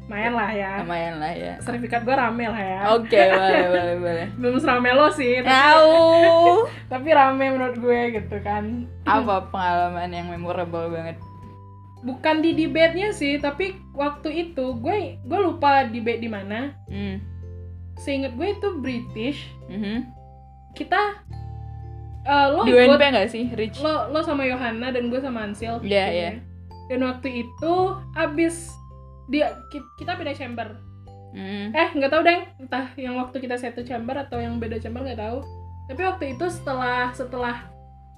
[0.03, 0.71] lumayan lah ya.
[0.83, 1.53] Lumayan lah ya.
[1.63, 2.79] Sertifikat gue rame lah ya.
[2.99, 4.25] Oke, boleh, boleh, boleh.
[4.39, 5.97] Belum serame lo sih, tapi, Tahu.
[6.91, 8.85] tapi rame menurut gue gitu kan.
[9.07, 11.15] Apa pengalaman yang memorable banget?
[12.03, 16.75] Bukan di debate-nya sih, tapi waktu itu gue gue lupa debate di mana.
[16.91, 17.23] Hmm.
[17.95, 19.47] Seingat gue itu British.
[19.71, 20.11] Mhm.
[20.75, 20.99] Kita
[22.27, 23.79] eh, lo Di ikut nggak sih, Rich?
[23.79, 25.79] lo lo sama Yohana dan gue sama Ansil.
[25.79, 26.27] Iya, gitu iya.
[26.27, 26.33] ya.
[26.91, 27.73] Dan waktu itu
[28.19, 28.82] abis
[29.29, 30.79] dia ki- kita beda chamber.
[31.33, 31.73] Hmm.
[31.73, 35.21] Eh nggak tahu deh, entah yang waktu kita satu chamber atau yang beda chamber nggak
[35.21, 35.41] tahu.
[35.89, 37.55] Tapi waktu itu setelah setelah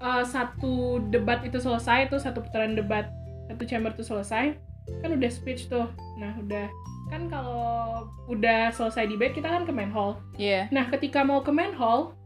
[0.03, 3.07] eh, satu debat itu selesai tuh satu putaran debat
[3.47, 4.57] satu chamber tuh selesai
[5.01, 5.87] kan udah speech tuh.
[6.19, 6.67] Nah udah
[7.09, 10.17] kan kalau udah selesai debate kita kan ke main hall.
[10.41, 10.69] Iya.
[10.73, 12.17] Nah, ketika mau ke main hall,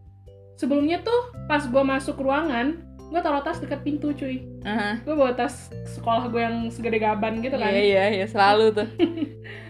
[0.55, 2.79] sebelumnya tuh pas gue masuk ruangan,
[3.09, 4.45] gue taruh tas dekat pintu cuy.
[4.61, 5.01] Aha.
[5.01, 7.73] Gue bawa tas sekolah gue yang segede gaban gitu kan.
[7.73, 8.89] Iya, iya, iya, selalu tuh.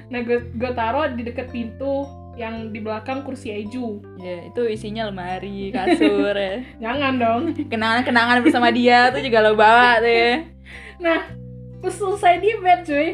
[0.09, 4.01] Nah, gue gue taruh di dekat pintu yang di belakang kursi Eju.
[4.17, 6.65] Iya, itu isinya lemari, kasur ya.
[6.89, 7.41] Jangan dong.
[7.69, 10.33] Kenangan-kenangan bersama dia tuh juga lo bawa tuh ya.
[10.97, 11.29] Nah,
[11.77, 13.07] pas selesai debate cuy,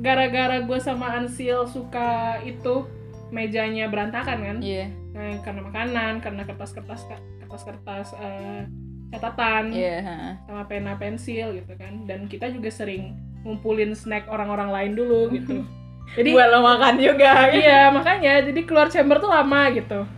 [0.00, 2.88] gara-gara gue sama Ansil suka itu
[3.28, 4.56] mejanya berantakan kan.
[4.64, 4.88] Iya.
[5.12, 7.04] Nah, karena makanan, karena kertas-kertas
[7.44, 8.64] kertas-kertas eh,
[9.08, 9.72] catatan.
[9.72, 10.16] Ha.
[10.44, 12.04] sama pena pensil gitu kan.
[12.04, 13.16] Dan kita juga sering
[13.46, 15.64] ngumpulin snack orang-orang lain dulu gitu.
[16.16, 17.52] Jadi Buat lo makan juga.
[17.52, 18.40] iya makanya.
[18.40, 20.08] Jadi keluar chamber tuh lama gitu.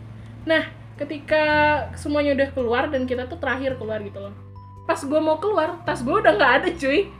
[0.46, 1.44] Nah ketika
[1.96, 4.34] semuanya udah keluar dan kita tuh terakhir keluar gitu loh.
[4.86, 7.10] Pas gue mau keluar tas gue udah nggak ada cuy.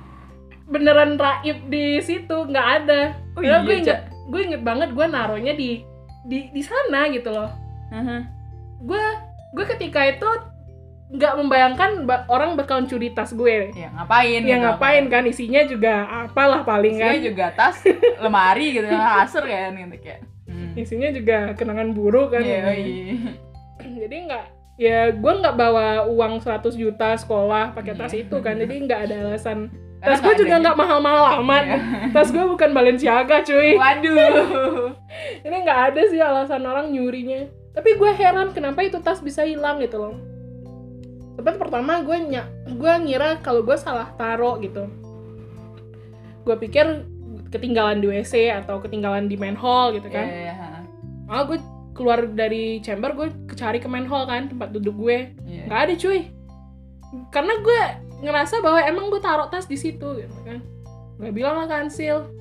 [0.70, 3.18] Beneran raib di situ nggak ada.
[3.35, 5.83] Oh iya, gue inget gue inget banget gue naruhnya di
[6.30, 7.50] di di sana gitu loh.
[7.90, 8.22] Aha.
[8.80, 9.04] gue
[9.50, 10.28] gue ketika itu
[11.10, 14.40] nggak membayangkan ba- orang bakalan curi tas gue Ya ngapain?
[14.40, 14.62] ya gitu.
[14.62, 17.76] ngapain kan isinya juga apalah paling Isinya kan juga tas,
[18.22, 20.20] lemari gitu, kasur kan gitu kayak.
[20.46, 20.74] Hmm.
[20.74, 23.14] isinya juga kenangan buruk kan Iya, iya.
[24.02, 24.44] jadi nggak
[24.76, 28.24] ya gue nggak bawa uang 100 juta sekolah pakai tas Iya.
[28.24, 29.66] itu kan jadi nggak ada alasan
[29.98, 31.78] Karena tas gue juga nggak mahal-mahal amat Iya.
[32.14, 34.94] tas gue bukan Balenciaga cuy Waduh.
[35.44, 39.78] ini nggak ada sih alasan orang nyurinya tapi gue heran kenapa itu tas bisa hilang
[39.78, 40.14] gitu loh
[41.40, 42.38] Tapi pertama gue ny
[42.76, 44.87] gue ngira kalau gue salah taro gitu.
[46.44, 47.05] Gue pikir
[47.50, 50.26] ketinggalan di WC atau ketinggalan di main hall gitu kan.
[50.26, 50.55] Iya, iya,
[51.26, 51.59] malah gue
[51.96, 55.35] keluar dari chamber gue cari ke main hall kan tempat duduk gue.
[55.44, 55.64] Iya.
[55.66, 56.20] nggak ada cuy.
[57.35, 57.81] Karena gue
[58.22, 60.62] ngerasa bahwa emang gue taruh tas di situ gitu kan.
[61.18, 62.39] Gue bilang lah ke Ansil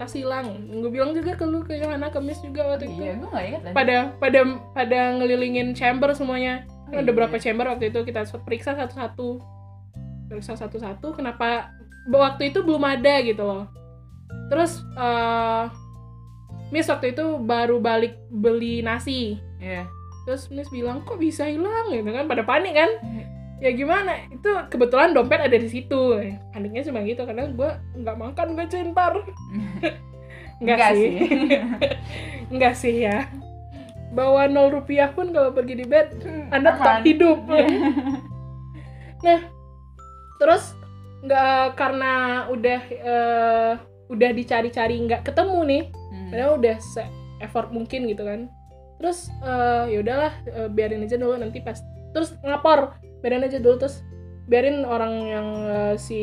[0.00, 3.04] tas hilang gue bilang juga ke lu ke Yohana kemis juga waktu itu.
[3.04, 3.74] Iya, gue gak inget lagi.
[3.76, 4.40] pada pada
[4.72, 6.64] pada ngelilingin chamber semuanya.
[6.88, 7.16] Kan ada Iya.
[7.20, 8.00] berapa chamber waktu itu?
[8.08, 9.28] Kita periksa satu-satu.
[10.32, 11.68] Periksa satu-satu kenapa?
[12.08, 13.68] Waktu itu belum ada gitu loh.
[14.48, 15.68] Terus eh
[16.72, 19.36] Miss waktu itu baru balik beli nasi.
[19.60, 19.84] Iya.
[20.24, 21.92] terus Miss bilang kok bisa hilang?
[21.92, 22.88] Gitu kan pada panik kan
[23.60, 24.24] ya gimana?
[24.28, 26.16] Itu kebetulan dompet ada di situ.
[26.50, 29.14] Paniknya cuma gitu karena gue nggak makan gue cintar.
[30.60, 31.12] Nggak sih.
[32.52, 33.24] nggak sih ya.
[34.12, 36.20] Bawa nol rupiah pun kalau pergi di bed.
[36.52, 37.38] Anda tetap hidup.
[37.50, 37.68] Iya.
[39.20, 39.40] nah
[40.36, 40.72] terus
[41.20, 42.12] nggak karena
[42.48, 43.72] udah eh,
[44.08, 46.28] udah dicari-cari nggak ketemu nih Hmm.
[46.32, 47.04] padahal udah se
[47.40, 48.48] effort mungkin gitu kan.
[48.96, 51.80] Terus eh, ya udahlah eh, biarin aja dulu nanti pas.
[52.12, 54.00] Terus ngapor biarin aja dulu terus
[54.50, 56.22] biarin orang yang eh, si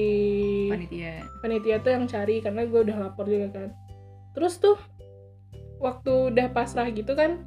[0.68, 1.24] Panitia.
[1.40, 3.70] panitia tuh yang cari karena gue udah lapor juga kan.
[4.36, 4.76] Terus tuh
[5.80, 7.40] waktu udah pasrah gitu kan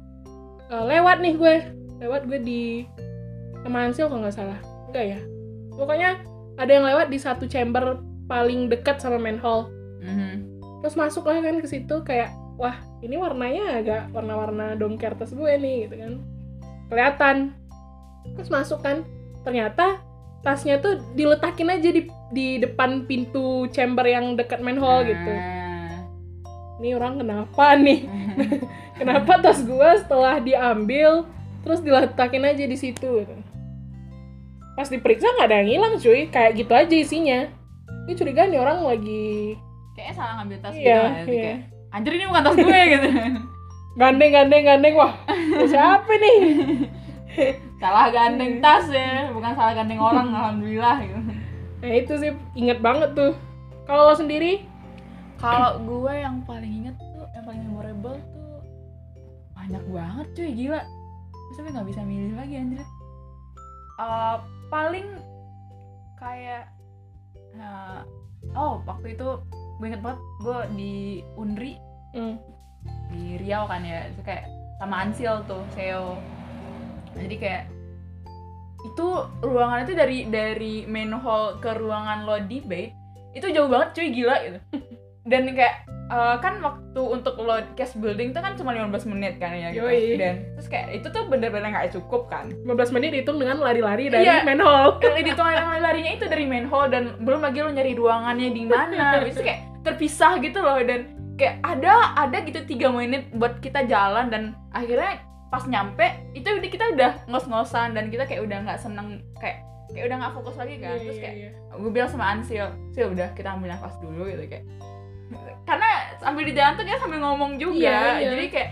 [0.67, 1.55] eh, lewat nih gue.
[2.01, 2.61] Lewat gue di
[3.61, 4.57] Kemansil kalau nggak salah.
[4.89, 5.19] Enggak ya?
[5.77, 6.09] Pokoknya
[6.57, 9.69] ada yang lewat di satu chamber paling dekat sama main hall.
[10.01, 10.49] Mhm.
[10.81, 12.73] terus masuk lah kan ke situ kayak wah
[13.05, 16.13] ini warnanya agak warna-warna dom kertas gue nih gitu kan.
[16.89, 17.37] Kelihatan.
[18.33, 19.05] Terus masuk kan
[19.41, 19.99] ternyata
[20.41, 22.01] tasnya tuh diletakin aja di
[22.31, 26.01] di depan pintu chamber yang dekat main hall gitu Ah.
[26.77, 28.09] ini orang kenapa nih
[28.99, 31.25] kenapa tas gue setelah diambil
[31.61, 33.35] terus diletakin aja di situ gitu.
[34.73, 37.39] pas diperiksa nggak ada yang hilang cuy kayak gitu aja isinya
[38.01, 39.53] ini curiga nih orang lagi
[39.91, 41.11] Kayaknya salah ngambil tas Iya, gitu.
[41.11, 41.43] Jadi iya.
[41.43, 41.59] kayak,
[41.91, 43.07] Anjir ini bukan tas gue gitu.
[43.93, 45.13] gandeng gandeng gandeng wah
[45.69, 46.37] siapa nih
[47.81, 51.19] salah gandeng tas ya, bukan salah gandeng orang alhamdulillah gitu.
[51.81, 53.33] nah itu sih inget banget tuh
[53.89, 54.61] kalau lo sendiri
[55.41, 58.61] Kalau gue yang paling inget tuh, yang paling memorable tuh
[59.57, 60.81] banyak banget cuy gila.
[61.33, 62.85] Gue sampai nggak bisa milih lagi anjir.
[63.97, 64.37] Eh,
[64.69, 65.07] paling
[66.15, 66.69] kayak
[67.57, 68.05] nah,
[68.53, 69.41] oh waktu itu
[69.81, 70.93] gue inget banget gue di
[71.33, 71.73] Unri
[72.11, 72.35] Hmm.
[73.09, 74.43] di Riau kan ya itu kayak
[74.77, 76.19] sama Ansil tuh Seo
[77.15, 77.63] jadi kayak
[78.81, 79.07] itu
[79.45, 82.97] ruangan itu dari dari main hall ke ruangan lo debate
[83.31, 84.59] itu jauh banget cuy gila gitu.
[85.31, 89.53] Dan kayak eh, kan waktu untuk lo cast building tuh kan cuma 15 menit kan
[89.53, 89.85] ya gitu.
[89.85, 90.17] Yoi.
[90.17, 92.49] dan terus kayak itu tuh bener-bener nggak cukup kan.
[92.65, 94.41] 15 menit dihitung dengan lari-lari dari Iya.
[94.43, 94.97] main hall.
[95.05, 98.63] Yang di tengah larinya itu dari main hall dan belum lagi lo nyari ruangannya di
[98.65, 99.21] mana.
[99.29, 100.81] Itu kayak terpisah gitu loh.
[100.81, 100.99] Dan
[101.37, 104.43] kayak ada ada gitu tiga menit buat kita jalan dan
[104.73, 110.07] akhirnya pas nyampe itu kita udah ngos-ngosan dan kita kayak udah nggak seneng kayak kayak
[110.07, 110.95] udah nggak fokus lagi kan.
[110.95, 114.65] Terus kayak Iya, gue bilang sama Ansil Sil udah kita ambil nafas dulu gitu kayak.
[115.67, 115.89] Karena
[116.23, 118.29] sambil di jalan tuh dia sambil ngomong juga Iya, iya.
[118.31, 118.69] jadi kayak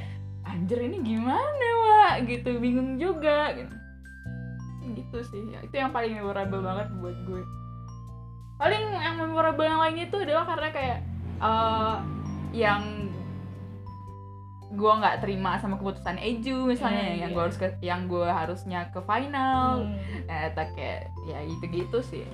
[0.47, 3.75] anjir ini gimana wa gitu bingung juga gitu.
[4.95, 7.43] Gitu sih ya, itu yang paling memorable banget buat gue.
[8.55, 10.99] Paling yang memorable yang lainnya itu adalah karena kayak
[11.43, 11.95] eh,
[12.55, 13.11] yang
[14.69, 17.35] gue nggak terima sama keputusan Eju misalnya Hmm, yang iya.
[17.35, 19.97] gue harus ke, yang gue harusnya ke final Hmm.
[20.25, 22.25] eh tak kayak ya gitu gitu sih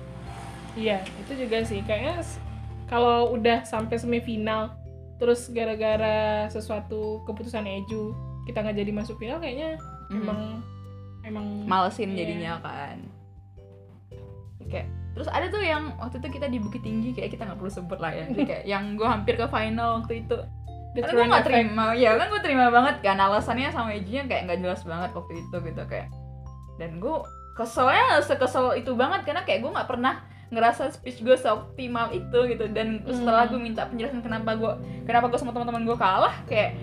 [0.76, 1.80] Iya, itu juga sih.
[1.80, 2.20] Kayaknya
[2.84, 4.76] kalau udah sampai semifinal,
[5.16, 8.12] terus gara-gara sesuatu keputusan Eju
[8.44, 10.20] kita nggak jadi masuk final, kayaknya Mhm.
[10.20, 10.40] emang
[11.24, 12.18] emang malesin Iya.
[12.22, 13.00] jadinya kan
[14.62, 17.72] kayak terus ada tuh yang waktu itu kita di Bukit Tinggi kayak kita nggak perlu
[17.72, 20.36] sebut lah ya Jadi kayak yang gue hampir ke final waktu itu
[21.02, 21.48] karena gue effect.
[21.50, 25.32] terima ya kan gue terima banget kan alasannya sama Ejunya kayak nggak jelas banget waktu
[25.40, 26.08] itu gitu kayak
[26.76, 27.16] dan gue
[27.56, 32.70] keselnya sekesel itu banget karena kayak gue nggak pernah ngerasa speech gue seoptimal itu gitu
[32.70, 33.52] dan setelah Hmm.
[33.56, 36.78] gue minta penjelasan kenapa gue kenapa gue sama teman-teman gue kalah kayak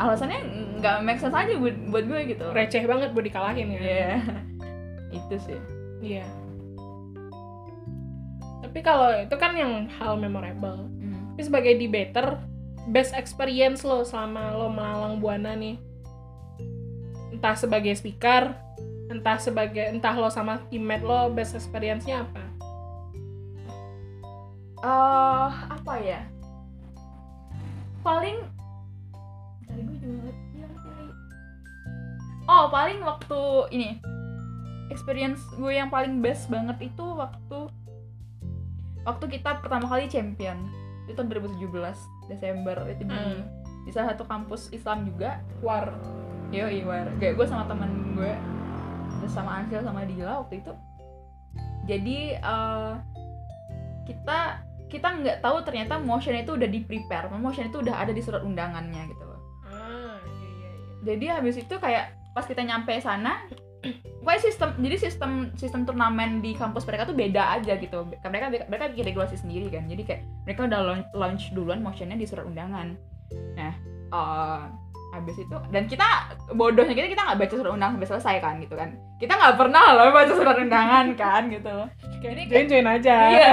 [0.00, 0.40] alasannya
[0.80, 3.78] nggak make sense aja buat, buat gue gitu receh banget buat dikalahin ya.
[3.78, 4.12] Iya.
[5.18, 5.58] itu sih
[6.02, 6.26] Iya.
[8.62, 10.88] Tapi kalau itu kan yang hal memorable.
[10.98, 11.34] Hmm.
[11.34, 12.40] Tapi sebagai debater,
[12.90, 15.78] best experience lo selama lo melalang buana nih.
[17.30, 18.54] Entah sebagai speaker,
[19.12, 22.52] entah sebagai entah lo sama teammate lo best experience-nya apa?
[24.82, 26.26] eh apa ya
[28.02, 28.42] paling
[32.50, 33.90] oh paling waktu ini
[34.90, 37.70] experience gue yang paling best banget itu waktu
[39.06, 40.58] waktu kita pertama kali champion
[41.06, 41.62] itu tahun 2017
[42.26, 43.42] Desember itu di Hmm.
[43.82, 45.90] di salah satu kampus Islam juga War.
[46.52, 48.32] Yo Iwar, kayak gue sama temen gue
[49.18, 50.72] terus sama Ansil sama Dila waktu itu.
[51.88, 52.92] Jadi eh,
[54.04, 58.20] kita kita nggak tahu ternyata motion itu udah di prepare, motion itu udah ada di
[58.20, 59.40] surat undangannya gitu loh.
[59.64, 60.92] Ah, iya iya iya.
[61.08, 63.48] Jadi habis itu kayak pas kita nyampe sana,
[64.18, 68.06] pokoknya sistem jadi sistem sistem turnamen di kampus mereka tuh beda aja gitu.
[68.06, 68.26] Mereka
[68.66, 69.84] mereka bikin regulasi sendiri kan.
[69.84, 72.94] Jadi kayak mereka udah launch, launch duluan motionnya di surat undangan.
[73.54, 73.72] Nah
[74.10, 74.70] uh,
[75.12, 76.08] habis itu dan kita
[76.56, 78.90] bodohnya kita kita nggak baca surat undangan sampai selesai kan gitu kan
[79.20, 81.74] kita nggak pernah loh baca surat undangan kan gitu
[82.22, 83.16] Kayak join join aja.
[83.28, 83.52] iya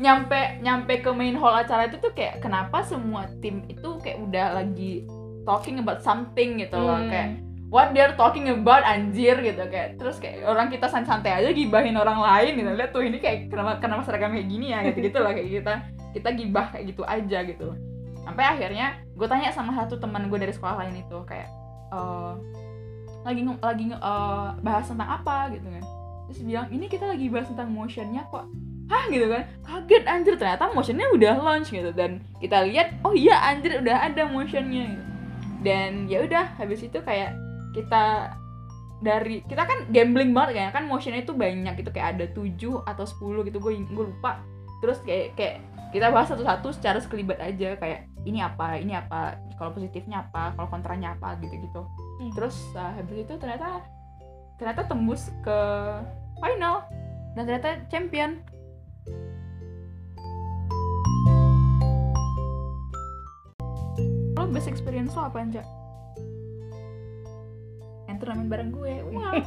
[0.00, 4.58] nyampe nyampe ke main hall acara itu tuh kayak kenapa semua tim itu kayak udah
[4.58, 5.06] lagi
[5.44, 7.06] talking about something gitu loh Hmm.
[7.06, 7.28] kayak
[7.66, 12.22] what they're talking about anjir gitu kayak terus kayak orang kita santai aja gibahin orang
[12.22, 12.70] lain gitu.
[12.72, 15.74] Lihat tuh ini kayak kenapa kenapa seragam kayak gini ya gitu gitu lah kayak kita
[16.14, 17.74] kita gibah kayak gitu aja gitu.
[18.22, 21.50] Sampai akhirnya gue tanya sama satu teman gue dari sekolah lain itu kayak
[21.90, 22.32] eh,
[23.26, 25.50] lagi lagi eh, bahas tentang apa?
[25.54, 25.84] gitu kan.
[26.30, 28.46] Terus bilang ini kita lagi bahas tentang motionnya kok.
[28.86, 29.04] Hah?
[29.10, 29.42] gitu kan.
[29.66, 31.90] Kaget anjir ternyata motionnya udah launch gitu.
[31.90, 35.04] Dan kita lihat oh iya anjir udah ada motionnya gitu.
[35.66, 37.34] dan ya udah habis itu kayak
[37.76, 38.32] kita
[39.04, 43.04] dari kita kan gambling banget kayak kan motionnya itu banyak gitu kayak ada 7 atau
[43.04, 44.40] 10 gitu gue gue lupa
[44.80, 45.60] terus kayak kayak
[45.92, 50.68] kita bahas satu-satu secara sekelibat aja kayak ini apa ini apa kalau positifnya apa kalau
[50.72, 51.84] kontranya apa gitu gitu
[52.16, 52.32] Hmm.
[52.32, 53.84] terus uh, habis itu ternyata
[54.56, 55.58] ternyata tembus ke
[56.40, 56.88] final
[57.36, 58.40] dan ternyata champion
[64.32, 65.60] lo best experience lo apa Anja?
[68.06, 69.34] Yang turnamen bareng gue wow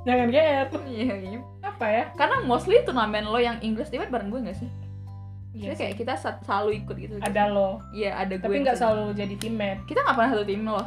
[0.00, 0.66] Jangan GR.
[0.88, 2.04] iya iya Apa ya?
[2.16, 4.64] karena mostly turnamen lo yang English debate bareng gue gak sih?
[5.52, 7.84] Iya Jadi kayak kita selalu ikut gitu Ada lo.
[7.92, 9.84] Iya ada gue Tapi nggak selalu jadi teammate.
[9.84, 10.86] Kita gak pernah satu tim loh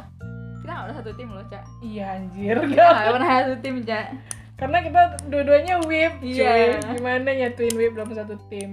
[0.58, 2.56] Kita gak pernah satu tim loh Cak Iya anjir.
[2.58, 4.06] Kita gak pernah satu tim Cak
[4.54, 6.34] Karena kita dua-duanya whip, cuy.
[6.42, 6.78] Iya.
[6.94, 8.70] Gimana nyatuin whip dalam satu tim?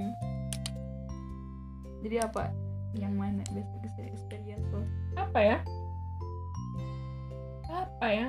[2.02, 2.50] Jadi apa?
[2.97, 3.69] Yang mana best
[4.02, 4.82] experience lo?
[5.17, 5.58] Apa ya?
[7.72, 8.28] Apa ya?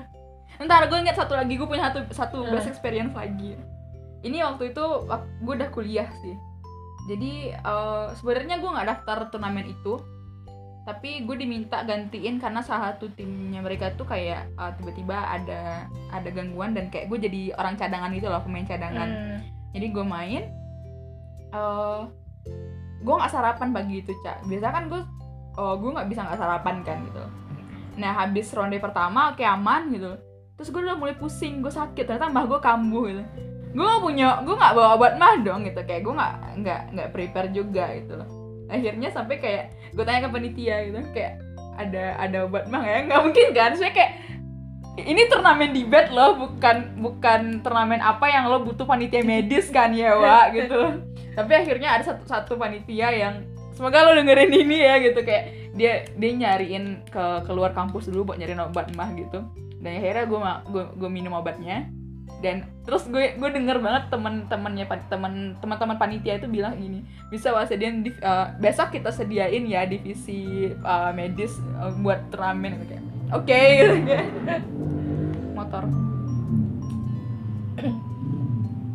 [0.59, 2.52] Ntar gue inget satu lagi Gue punya satu, satu Hmm.
[2.52, 3.59] best experience lagi
[4.22, 4.85] Ini waktu itu
[5.42, 6.37] gue udah kuliah sih
[7.05, 9.98] Jadi eh, sebenarnya gue gak daftar turnamen itu
[10.83, 16.26] tapi gue diminta gantiin karena salah satu timnya mereka tuh kayak uh, tiba-tiba ada ada
[16.26, 19.38] gangguan dan kayak gue jadi orang cadangan gitu loh pemain cadangan Hmm.
[19.70, 20.42] jadi gue main
[21.48, 22.00] eh
[22.98, 25.02] gue nggak sarapan pagi itu cak biasa kan gue
[25.55, 27.22] oh, gue nggak bisa nggak sarapan kan gitu
[27.96, 30.12] nah habis ronde pertama kayak aman gitu.
[30.57, 33.22] Terus gue udah mulai pusing gue sakit ternyata mbah gue kambuh gitu.
[33.72, 35.81] Gue gak punya gue nggak bawa obat mah dong gitu.
[35.85, 38.28] Kayak gue nggak nggak nggak prepare juga gitu loh.
[38.68, 40.98] Akhirnya sampai kayak gue tanya ke panitia gitu.
[41.12, 41.35] Kayak
[41.81, 43.05] ada ada obat mah ya?
[43.09, 43.72] Nggak mungkin kan?
[43.76, 44.12] Saya kayak
[45.00, 50.20] ini turnamen bed loh bukan bukan turnamen apa yang lo butuh panitia medis kan ya
[50.20, 50.52] Wak?
[50.52, 50.81] Gitu.
[51.33, 53.40] Tapi akhirnya ada satu satu panitia yang
[53.72, 55.24] semoga lo dengerin ini ya gitu.
[55.24, 59.44] Kayak dia dia nyariin ke keluar kampus dulu buat nyariin obat mah gitu.
[59.82, 60.38] Dan akhirnya gue
[60.70, 61.88] gue gue minum obatnya.
[62.42, 67.54] Dan terus gue gue denger banget teman-temannya pan- teman teman-teman panitia itu bilang gini bisa
[67.54, 73.04] wasedian div- eh, besok kita sediain ya divisi eh, medis eh, buat turnamen gitu kayak
[73.30, 73.58] oke.
[73.78, 74.26] Gitu kayak
[75.54, 75.85] motor.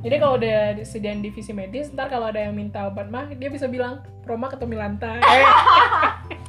[0.08, 3.68] Jadi kalau udah disediain divisi medis, ntar kalau ada yang minta obat mah, dia bisa
[3.68, 5.20] bilang Promak atau Milanta.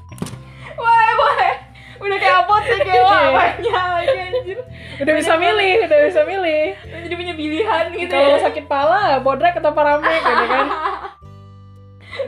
[0.79, 1.55] Wah, boleh.
[1.99, 4.59] Udah kayak apotek ya, wah banyak lagi anjir.
[4.99, 6.67] udah bisa milih, udah bisa milih.
[6.79, 8.39] Udah Jadi punya pilihan gitu Kalau ya.
[8.41, 10.67] sakit pala, bodrek atau paramek gitu kan.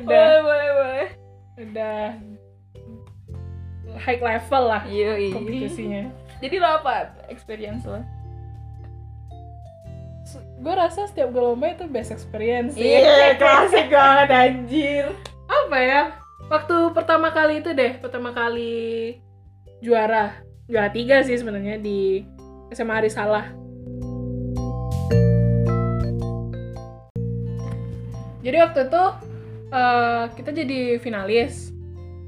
[0.01, 1.07] Udah, Boleh, boleh, boleh.
[1.59, 1.99] udah
[3.99, 5.35] high level lah Iya, iya.
[5.35, 6.03] kompetisinya.
[6.39, 6.95] Jadi lo apa
[7.27, 7.99] experience lo?
[10.57, 12.87] Gue rasa setiap gue lomba itu best experience sih.
[12.87, 15.05] Iya, klasik banget anjir.
[15.49, 16.03] Apa ya?
[16.51, 19.15] Waktu pertama kali itu deh, pertama kali
[19.79, 20.43] juara.
[20.67, 22.27] Juara tiga sih sebenarnya di
[22.75, 23.55] SMA Arisalah.
[28.43, 29.05] Jadi waktu itu
[29.71, 31.71] eh, kita jadi finalis.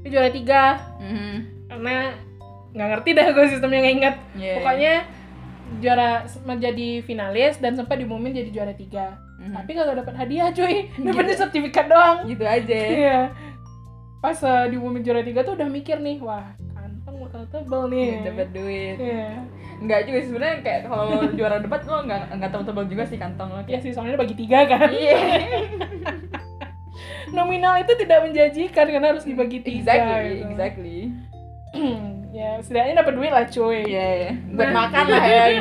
[0.07, 0.79] Juara tiga.
[1.03, 1.67] Mhm.
[1.67, 2.15] Karena
[2.71, 4.15] nggak ngerti dah gue sistemnya nggak inget.
[4.39, 4.53] Iya.
[4.55, 4.93] Pokoknya
[5.83, 6.09] juara
[6.47, 9.19] menjadi finalis dan sempat diumumin jadi juara tiga.
[9.35, 9.51] Mhm.
[9.51, 10.87] Tapi kagak dapat hadiah cuy.
[11.11, 12.23] Dapatnya sertifikat doang.
[12.23, 12.71] gitu aja.
[12.71, 12.87] ya.
[12.87, 13.19] Iya.
[14.23, 18.23] Pas uh, diumumin juara tiga tuh udah mikir nih, wah kantong bakal tebel nih.
[18.23, 18.95] Dapat duit.
[18.95, 19.43] Iya.
[19.83, 21.07] Enggak juga sebenarnya kayak kalau
[21.37, 23.59] juara debat lo enggak enggak tebel-tebel juga sih kantong lo.
[23.67, 24.87] Iya sih, soalnya bagi tiga kan.
[24.87, 25.19] Iya.
[27.35, 29.91] Nominal itu tidak menjanjikan karena harus dibagi tiga.
[29.91, 30.47] exactly, gitu.
[30.53, 30.99] exactly.
[32.37, 33.81] ya, setidaknya dapat duit lah cuy.
[33.89, 34.31] Iya, iya.
[34.53, 34.75] Buat Nah.
[34.87, 35.45] makan lah ya.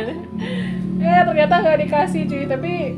[1.03, 2.95] Ya, ternyata nggak dikasih cuy, tapi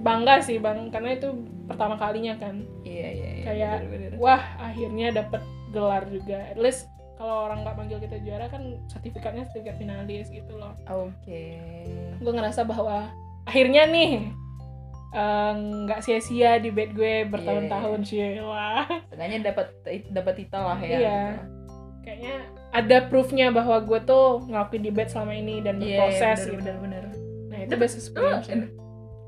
[0.00, 1.28] bangga sih bang, karena itu
[1.64, 2.64] pertama kalinya kan.
[2.82, 3.44] Iya, iya, iya.
[3.44, 4.10] Kayak, bener-bener.
[4.16, 6.38] Wah, akhirnya dapat gelar juga.
[6.50, 10.72] At least kalau orang nggak manggil kita juara kan sertifikatnya sertifikat finalis gitu loh.
[10.88, 11.60] Oke.
[12.16, 13.12] gue ngerasa bahwa
[13.44, 14.32] akhirnya nih
[15.12, 15.52] eh,
[15.84, 19.66] nggak sia-sia di bed gue bertahun-tahun sih wah Setidaknya dapat
[20.08, 20.88] dapat titel lah ya.
[20.88, 20.96] Iya.
[20.96, 21.44] gitu.
[22.00, 22.34] kayaknya
[22.72, 26.56] ada proofnya bahwa gue tuh ngelakuin debate selama ini dan Iya, berproses bener, gitu.
[26.56, 27.04] bener, bener.
[27.52, 28.48] Nah itu best experience.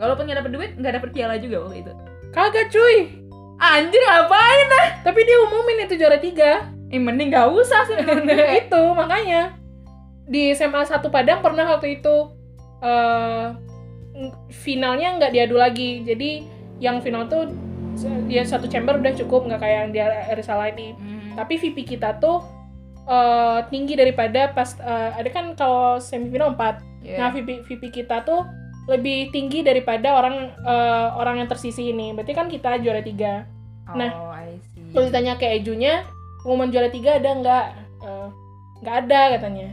[0.03, 1.93] Walaupun nggak dapet duit, nggak dapet piala juga waktu itu.
[2.35, 3.23] Kagak cuy.
[3.63, 4.89] Anjir ngapain ah?
[5.07, 6.67] Tapi dia umumin itu juara tiga.
[6.91, 7.95] Eh, mending nggak usah sih.
[8.67, 9.55] itu makanya
[10.27, 12.35] di SMA 1 Padang pernah waktu itu
[12.83, 16.03] ng- finalnya nggak diadu lagi.
[16.03, 16.43] Jadi
[16.83, 17.55] yang final tuh
[18.27, 20.99] dia satu chamber udah cukup nggak kayak yang di Arisala ini.
[20.99, 21.39] Hmm.
[21.39, 22.43] Tapi VP kita tuh
[23.07, 27.19] eh, tinggi daripada pas eh, ada kan kalau semifinal 4 Iya.
[27.19, 28.47] Nah, VP, VP kita tuh
[28.87, 32.11] lebih tinggi daripada orang eh, orang yang tersisi ini.
[32.13, 33.47] Berarti kan kita juara tiga.
[33.93, 34.91] nah, oh, I see.
[34.91, 36.07] Kalau ditanya ke Ejunya,
[36.43, 37.67] pengumuman juara tiga ada nggak?
[38.03, 38.29] Eh,
[38.83, 39.69] Nggak ada katanya.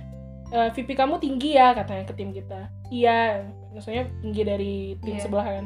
[0.49, 2.69] Eh, VP kamu tinggi ya katanya ke tim kita.
[2.89, 5.21] Iya, maksudnya tinggi dari tim Iya.
[5.21, 5.65] sebelah kan.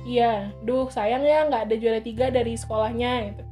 [0.00, 0.32] Iya,
[0.64, 3.42] duh sayang ya nggak ada juara tiga dari sekolahnya gitu.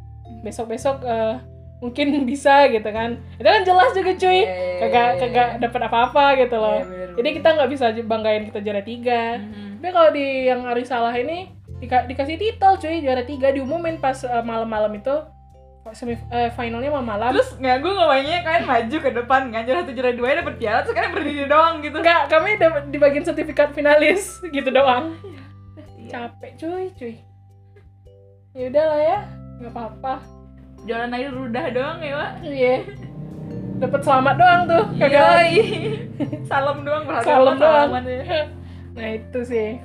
[0.43, 1.35] Besok-besok eh,
[1.79, 3.19] mungkin bisa gitu kan.
[3.37, 4.41] Itu kan jelas juga cuy.
[4.41, 6.81] Iya, Kagak kagak dapat apa-apa gitu Iya, loh.
[7.15, 9.39] Jadi kita nggak bisa banggain kita juara tiga.
[9.39, 9.79] Hmm.
[9.79, 14.19] Tapi kalau di yang Ari Salah ini dika- dikasih titel cuy juara tiga diumumin pas
[14.21, 15.15] eh, malam-malam itu
[15.89, 17.33] semi eh, finalnya malam-malam.
[17.33, 20.79] Terus nggak gue ngomongnya kalian maju ke depan kan juara satu juara dua dapet piala
[20.83, 21.97] terus kalian berdiri doang gitu.
[21.97, 25.15] enggak kami dapat di bagian sertifikat finalis gitu doang.
[25.97, 26.11] Iya.
[26.11, 27.15] Capek cuy cuy.
[28.53, 29.19] Ya udah lah ya
[29.59, 30.15] nggak apa-apa.
[30.85, 32.31] Jalan air udah doang ya pak.
[32.43, 32.75] Iya.
[33.79, 34.85] Dapat selamat doang tuh.
[34.97, 35.39] Kagak.
[36.51, 37.91] Salam doang berharga Salam doang.
[38.05, 38.43] ya.
[38.99, 39.79] Nah itu sih.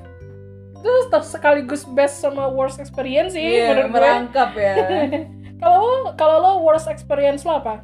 [0.75, 3.95] Terus ter- sekaligus best sama worst experience sih Iya, menurut gue.
[3.95, 4.75] merangkap ya.
[5.61, 7.79] Kalau lo, kalau lo worst experience lo apa?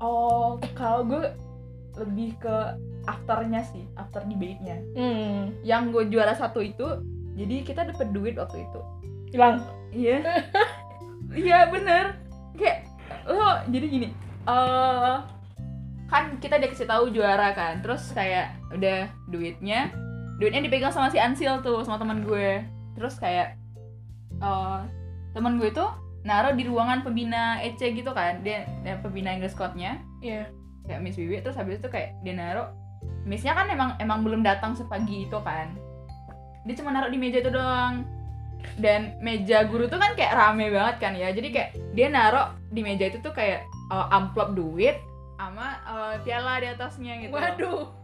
[0.00, 1.32] oh, kalau gue
[1.94, 2.56] lebih ke
[3.04, 4.80] afternya sih, after debate-nya.
[4.92, 6.84] Hmm, Yang gue juara satu itu,
[7.34, 8.80] jadi kita dapet duit waktu itu.
[9.28, 9.64] hilang.
[9.90, 10.20] Iya.
[11.30, 12.18] Iya bener.
[12.58, 12.78] Kayak
[13.26, 14.08] lo jadi gini.
[14.48, 15.16] eh
[16.10, 17.78] kan kita dikasih tahu juara kan.
[17.84, 19.94] Terus kayak udah duitnya,
[20.42, 22.64] duitnya dipegang sama si Ansil tuh sama teman gue.
[22.98, 23.54] Terus kayak
[24.40, 24.80] eh
[25.30, 25.86] teman gue tuh
[26.20, 28.42] naruh di ruangan pembina EC gitu kan.
[28.42, 30.50] Dia, dia pembina English Code-nya Iya.
[30.84, 32.68] kayak Miss Wiwi terus habis itu kayak dia naruh
[33.24, 35.72] Missnya kan emang emang belum datang sepagi itu kan
[36.66, 38.04] dia cuma naruh di meja itu doang
[38.80, 41.32] dan meja guru tuh kan kayak rame banget kan ya.
[41.32, 44.96] Jadi kayak dia naruh di meja itu tuh kayak uh, amplop duit
[45.40, 47.32] sama uh, piala di atasnya gitu.
[47.32, 47.96] Waduh.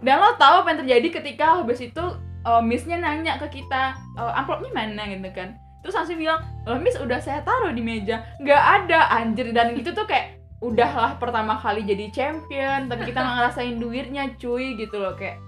[0.00, 2.04] dan lo tahu apa yang terjadi ketika habis itu
[2.48, 5.56] uh, Missnya nanya ke kita uh, amplopnya mana gitu kan.
[5.80, 8.24] Terus langsung bilang loh Miss udah saya taruh di meja.
[8.40, 9.00] Nggak ada.
[9.16, 14.24] Anjir dan itu tuh kayak udahlah pertama kali jadi champion tapi kita nggak ngerasain duitnya
[14.36, 15.16] cuy gitu loh.
[15.16, 15.40] Kayak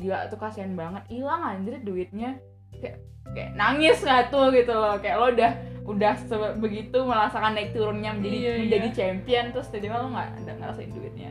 [0.00, 1.04] gila tuh kasihan banget.
[1.08, 2.36] Hilang anjir duitnya
[2.82, 2.98] kayak
[3.34, 4.96] kayak nangis nggak tuh gitu loh.
[4.98, 5.52] Kayak lo udah
[5.84, 6.14] udah
[6.56, 8.96] begitu merasakan naik turunnya menjadi Iya, menjadi iya.
[8.96, 11.30] champion terus tiba-tiba lo nggak nggak ngerasain duitnya.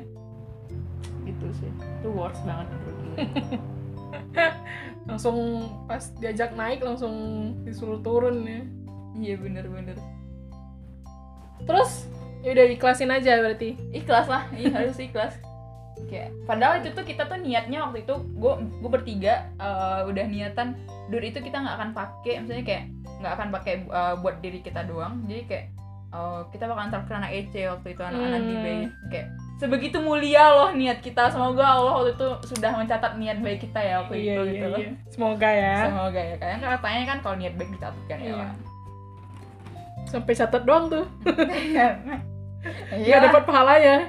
[1.26, 1.72] Gitu sih.
[2.02, 2.68] Itu worst banget
[5.10, 5.38] Langsung
[5.84, 7.14] pas diajak naik langsung
[7.66, 8.62] disuruh turun ya.
[9.14, 9.94] iya bener-bener
[11.64, 12.10] Terus
[12.42, 13.78] ya udah ikhlasin aja berarti.
[13.92, 14.48] ikhlas lah.
[14.54, 15.34] Iya harus ikhlas
[16.04, 20.74] kayak padahal itu tuh kita tuh niatnya waktu itu gue gue bertiga eh, udah niatan
[21.08, 22.84] duit itu kita nggak akan pakai misalnya kayak
[23.20, 25.66] nggak akan pakai eh, buat diri kita doang jadi kayak
[26.12, 28.48] eh, kita bakalan traktir anak EC waktu itu anak-anak Hmm.
[28.48, 28.78] di BI
[29.10, 33.80] kayak sebegitu mulia loh niat kita semoga Allah waktu itu sudah mencatat niat baik kita
[33.80, 34.92] ya waktu Iya itu iya gitu loh iya.
[35.08, 35.76] Semoga ya.
[35.88, 38.36] semoga ya kayak katanya kan kalau niat baik dicatat kan ya Iya.
[38.36, 38.52] Wak.
[40.04, 41.06] Sampai catat doang tuh.
[41.64, 41.88] Iya.
[42.96, 44.08] Gak dapat pahalanya.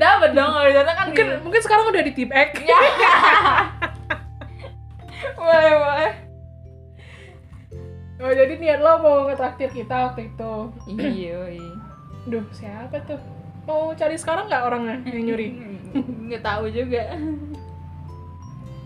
[0.00, 1.36] Dapat dong kalau dicatat kan Mungkin gitu.
[1.44, 2.48] mungkin sekarang udah di tip X.
[2.64, 2.78] Ya.
[5.36, 6.12] boleh boleh.
[8.20, 10.54] Oh, jadi niat lo mau ngetraktir kita waktu itu.
[10.96, 11.38] Iya.
[11.56, 11.72] iya.
[12.30, 13.20] Duh, siapa tuh?
[13.68, 15.48] Mau cari sekarang nggak orangnya yang nyuri?
[16.30, 17.02] Nggak tahu juga.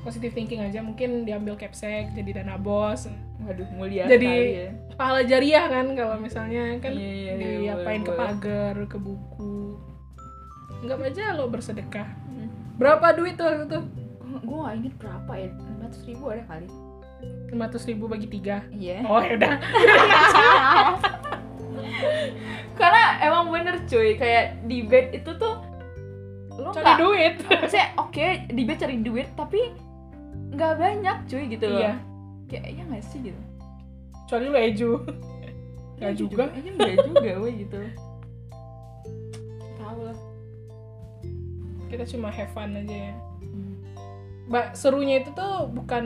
[0.05, 3.09] Positive thinking aja, mungkin diambil capsek, jadi dana bos.
[3.45, 4.69] Waduh mulia Jadi, sekali ya.
[4.97, 9.54] Pahala jariah kan kalau misalnya kan Iya, iya, iya, diapain boleh, ke pagar, ke buku.
[10.85, 12.05] Enggak aja lo bersedekah.
[12.77, 13.79] Berapa duit tuh waktu itu?
[14.45, 15.49] Gue gak inget berapa ya.
[15.81, 16.69] 500 ribu ada kali.
[17.49, 18.57] 500 ribu bagi tiga.
[18.69, 19.01] Iya.
[19.09, 19.53] Oh ya udah.
[22.75, 25.63] Karena emang bener cuy kayak di bed itu tuh
[26.55, 27.35] lo Cari nggak duit.
[27.63, 29.61] maksudnya oke di bed cari duit tapi
[30.55, 31.95] nggak banyak cuy gitu loh Iya.
[32.47, 33.41] kayak iya nggak sih gitu
[34.27, 34.91] Kecuali lo Eju.
[35.95, 36.45] Gak Iya juga.
[36.51, 37.77] Iya enggak juga weh gitu.
[41.95, 43.15] Kita cuma have fun aja ya.
[44.45, 46.05] Mbak, serunya itu tuh bukan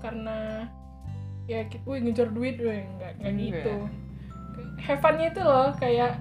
[0.00, 0.66] karena
[1.44, 3.42] ya kita wih ngejar duit weh nggak nggak Iya.
[3.52, 3.74] gitu
[4.80, 6.16] have fun-nya itu loh kayak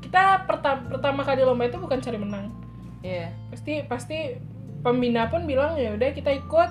[0.00, 2.46] kita pertama pertama kali lomba itu bukan cari menang
[3.00, 3.28] Iya.
[3.50, 4.18] pasti pasti
[4.80, 6.70] pembina pun bilang ya udah kita ikut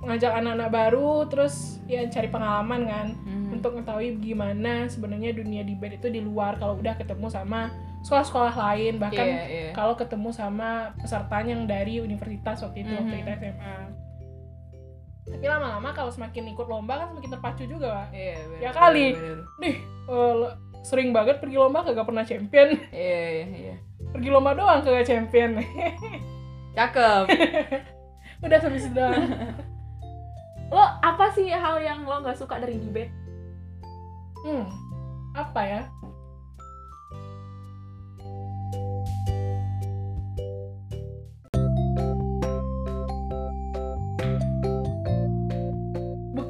[0.00, 3.54] ngajak anak-anak baru terus ya cari pengalaman kan Mhm.
[3.54, 7.70] untuk mengetahui gimana sebenarnya dunia debate itu di luar kalau udah ketemu sama
[8.00, 9.70] sekolah-sekolah lain bahkan Iya, iya.
[9.72, 13.20] kalau ketemu sama pesertanya yang dari universitas waktu itu waktu Mhm.
[13.20, 13.76] kita SMA
[15.28, 18.06] tapi lama-lama kalau semakin ikut lomba kan semakin terpacu juga Pak.
[18.10, 19.06] Iya, bener, Ya kali.
[19.12, 19.38] bener, bener.
[19.60, 19.74] nih
[20.08, 23.76] le- sering banget pergi lomba kagak pernah champion Iya, iya, iya.
[24.08, 25.58] pergi lomba doang kagak champion
[26.78, 27.24] Cakep.
[28.46, 29.24] udah sampai doang.
[30.70, 33.12] lo apa sih hal yang lo nggak suka dari debate?
[34.38, 34.64] hmm
[35.34, 35.82] apa ya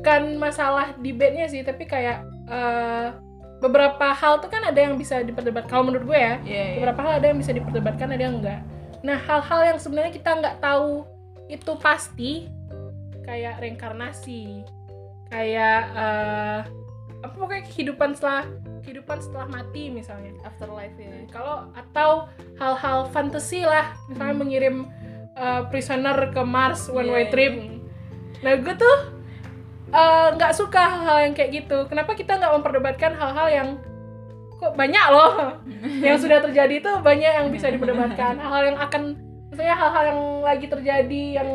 [0.08, 3.06] bukan masalah debate-nya sih tapi kayak eh,
[3.60, 6.74] beberapa hal tuh kan ada yang bisa diperdebatkan kalau menurut gue ya Iya, iya.
[6.80, 8.60] beberapa hal ada yang bisa diperdebatkan ada yang enggak
[8.98, 11.04] nah hal-hal yang sebenarnya kita nggak tahu
[11.46, 12.48] itu pasti
[13.22, 14.64] kayak reinkarnasi
[15.28, 16.60] kayak eh,
[17.18, 18.48] apa pokoknya kehidupan setelah
[18.80, 21.28] kehidupan setelah mati misalnya Afterlife ya.
[21.28, 22.10] kalau atau
[22.56, 24.40] hal-hal fantasi lah misalnya Hmm.
[24.40, 24.76] mengirim
[25.36, 27.30] eh, prisoner ke Mars one Iya, way iya.
[27.30, 27.52] trip
[28.40, 28.96] nah gue tuh
[29.92, 33.68] eh, nggak suka hal-hal yang kayak gitu kenapa kita nggak memperdebatkan hal-hal yang
[34.58, 35.58] kok banyak loh
[36.06, 39.02] yang sudah terjadi itu banyak yang bisa diperdebatkan hal-hal yang akan
[39.48, 41.48] misalnya hal-hal yang lagi terjadi yang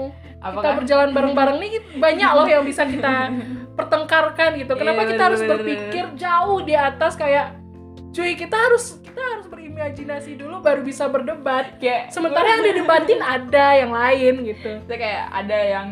[0.44, 1.72] kita Apakah berjalan bareng-bareng nih
[2.04, 3.32] banyak loh yang bisa kita
[3.80, 4.74] pertengkarkan gitu.
[4.76, 7.58] Kenapa Iya, kita harus berpikir jauh di atas kayak
[8.14, 11.80] cuy kita harus kita harus berimajinasi dulu baru bisa berdebat.
[11.82, 14.84] kayak Sementara yang didebatin ada yang lain gitu.
[14.84, 15.88] Itu kayak ada yang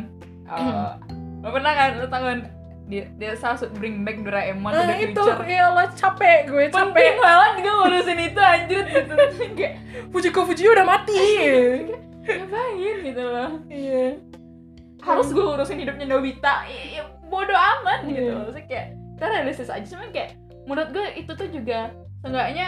[0.46, 1.00] uh,
[1.42, 2.39] lo pernah kan lo tau kan
[2.84, 5.42] dia dia selalu bring back Doraemon Nah itu future.
[5.44, 7.14] ya Allah capek gue Penting capek.
[7.18, 9.14] banget juga ngurusin itu anjir gitu.
[9.58, 9.74] kayak
[10.10, 11.24] Fujiko Fuji udah mati.
[12.22, 13.52] ngapain gitu loh.
[13.68, 14.20] Iya.
[15.00, 16.68] Harus gue ngurusin hidupnya Nobita.
[16.68, 18.22] Ya, bodoh amat gitu.
[18.22, 18.34] Iya.
[18.36, 20.30] Maksudnya kayak kita realistis aja cuman kayak
[20.62, 21.80] menurut gue itu tuh juga
[22.20, 22.68] seenggaknya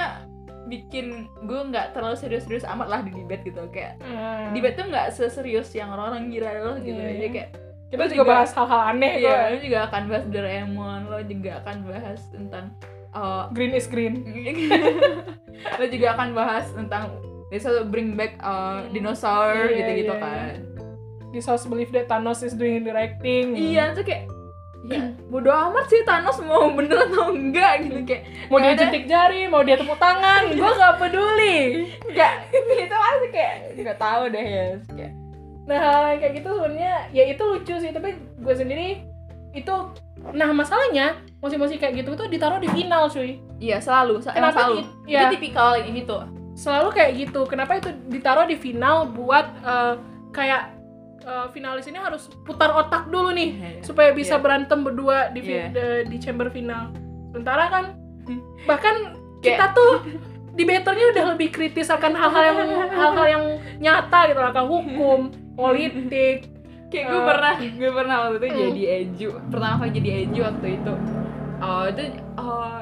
[0.64, 1.06] bikin
[1.44, 4.50] gue nggak terlalu serius-serius amat lah di debate gitu kayak Ah.
[4.50, 7.30] debate tuh nggak seserius yang orang-orang kira loh gitu Iya, Jadi iya.
[7.30, 7.50] kayak
[7.94, 9.46] kita juga juga- bahas hal-hal aneh Iya, kok.
[9.46, 12.66] lo juga akan bahas Doraemon, lo juga akan bahas tentang
[13.12, 14.14] uh, Green is green.
[15.80, 17.14] lo juga akan bahas tentang
[17.54, 20.54] selalu bring back uh, dinosaur Iya, gitu-gitu iya, kan.
[21.30, 23.54] This house believe that Thanos is doing the right thing.
[23.54, 24.26] Iya, tuh kayak
[24.84, 28.82] ya bodo amat sih Thanos mau bener atau enggak gitu kayak mau dia nggak ada-
[28.84, 31.88] jentik jari, mau dia tepuk tangan, gue gak peduli.
[32.04, 32.34] enggak
[32.84, 35.14] itu aja kayak nggak tahu deh ya kayak
[35.64, 38.88] Nah hal yang kayak gitu sebenarnya ya itu lucu sih, tapi gue sendiri
[39.52, 39.76] itu
[40.30, 43.38] nah masalahnya musik-musik kayak gitu tuh ditaruh di final cuy.
[43.58, 45.20] iya selalu Kenapa selalu di- iya.
[45.22, 47.42] itu tipikal ini tuh Selalu kayak gitu.
[47.46, 49.94] Kenapa itu ditaruh di final buat eh,
[50.30, 50.62] kayak
[51.20, 53.50] eh, finalis ini harus putar otak dulu nih
[53.82, 54.42] supaya bisa Iya.
[54.42, 55.68] berantem berdua di, fi- Iya.
[55.70, 56.94] de- di chamber final.
[57.30, 57.84] Sementara kan
[58.64, 59.92] bahkan Kayak- kita tuh
[60.54, 62.58] debaternya udah lebih kritis akan hal-hal yang
[62.92, 63.44] hal-hal yang
[63.80, 65.20] nyata gitu akan hukum,
[65.54, 66.38] politik.
[66.86, 67.26] kayak gue Eh.
[67.26, 70.94] pernah gue pernah waktu itu jadi eju pertama kali jadi eju waktu itu
[71.60, 72.04] oh itu
[72.36, 72.82] oh,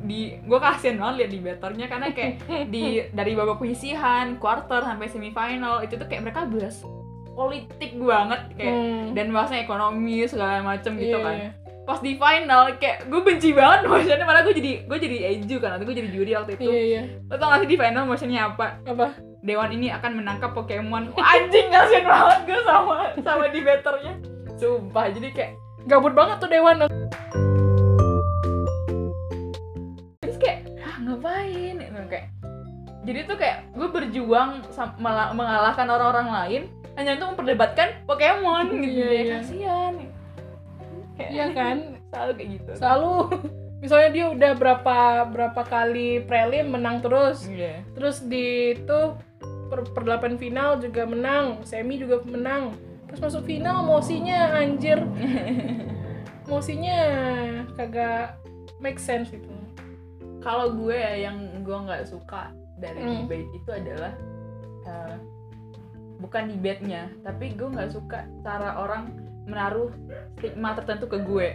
[0.00, 2.32] di gue kasihan banget liat di betternya karena kayak
[2.74, 6.82] di dari babak penyisihan quarter sampai semifinal itu tuh kayak mereka bahas
[7.30, 9.14] politik banget kayak Hmm.
[9.14, 11.50] dan bahasnya ekonomi segala macem gitu Iya, kan iya.
[11.84, 15.70] pas di final kayak gue benci banget motionnya malah gue jadi gue jadi eju kan
[15.72, 17.00] waktu gue jadi juri waktu itu Iya iya.
[17.24, 19.06] lo tau gak sih di final motionnya apa Apa?
[19.38, 21.14] Dewan ini akan menangkap Pokemon.
[21.14, 24.14] Wah, anjing kasihan banget gue sama sama di betternya
[24.58, 25.52] sumpah jadi kayak
[25.86, 26.84] Gabut banget tuh Dewan.
[30.20, 31.78] terus kayak ah ngapain?
[31.80, 32.26] Gitu kayak
[33.06, 34.60] jadi tuh kayak gue berjuang
[35.32, 36.62] mengalahkan orang-orang lain
[36.98, 39.00] hanya untuk memperdebatkan Pokemon gitu.
[39.00, 39.34] Iya, ya iya.
[39.38, 39.92] kasihan.
[41.14, 41.76] Kayak Iya kan?
[42.10, 42.70] selalu kayak gitu.
[42.74, 43.12] Selalu
[43.78, 44.98] misalnya dia udah berapa
[45.28, 47.46] berapa kali prelim menang terus.
[47.46, 49.00] iya Terus di itu
[49.68, 52.74] per, per delapan final juga menang, semi juga menang.
[53.06, 54.98] Terus masuk final mosinya anjir.
[56.50, 56.98] mosinya
[57.76, 58.40] kagak
[58.80, 59.44] make sense gitu.
[60.38, 62.48] kalau gue ya yang gue nggak suka
[62.78, 63.26] dari Hmm.
[63.26, 64.12] debate itu adalah
[64.86, 65.16] eh,
[66.16, 69.12] bukan debate-nya tapi gue nggak suka cara orang
[69.44, 69.92] menaruh
[70.34, 71.48] stigma tertentu ke gue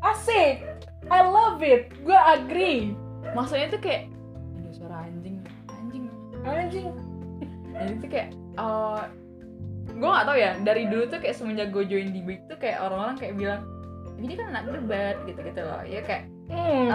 [0.00, 0.64] Asik.
[1.10, 1.90] I love it.
[2.00, 2.94] Gue agree.
[3.30, 4.10] maksudnya tuh kayak
[4.56, 5.38] ada suara anjing
[5.70, 6.04] anjing
[6.42, 6.88] Anjing.
[7.70, 9.02] jadi tuh kayak eh
[9.90, 13.14] gue nggak tahu ya dari dulu tuh kayak semenjak gue join debate tuh kayak orang-orang
[13.14, 13.62] kayak bilang
[14.18, 16.90] ini kan anak debat gitu gitu loh ya kayak Hmm.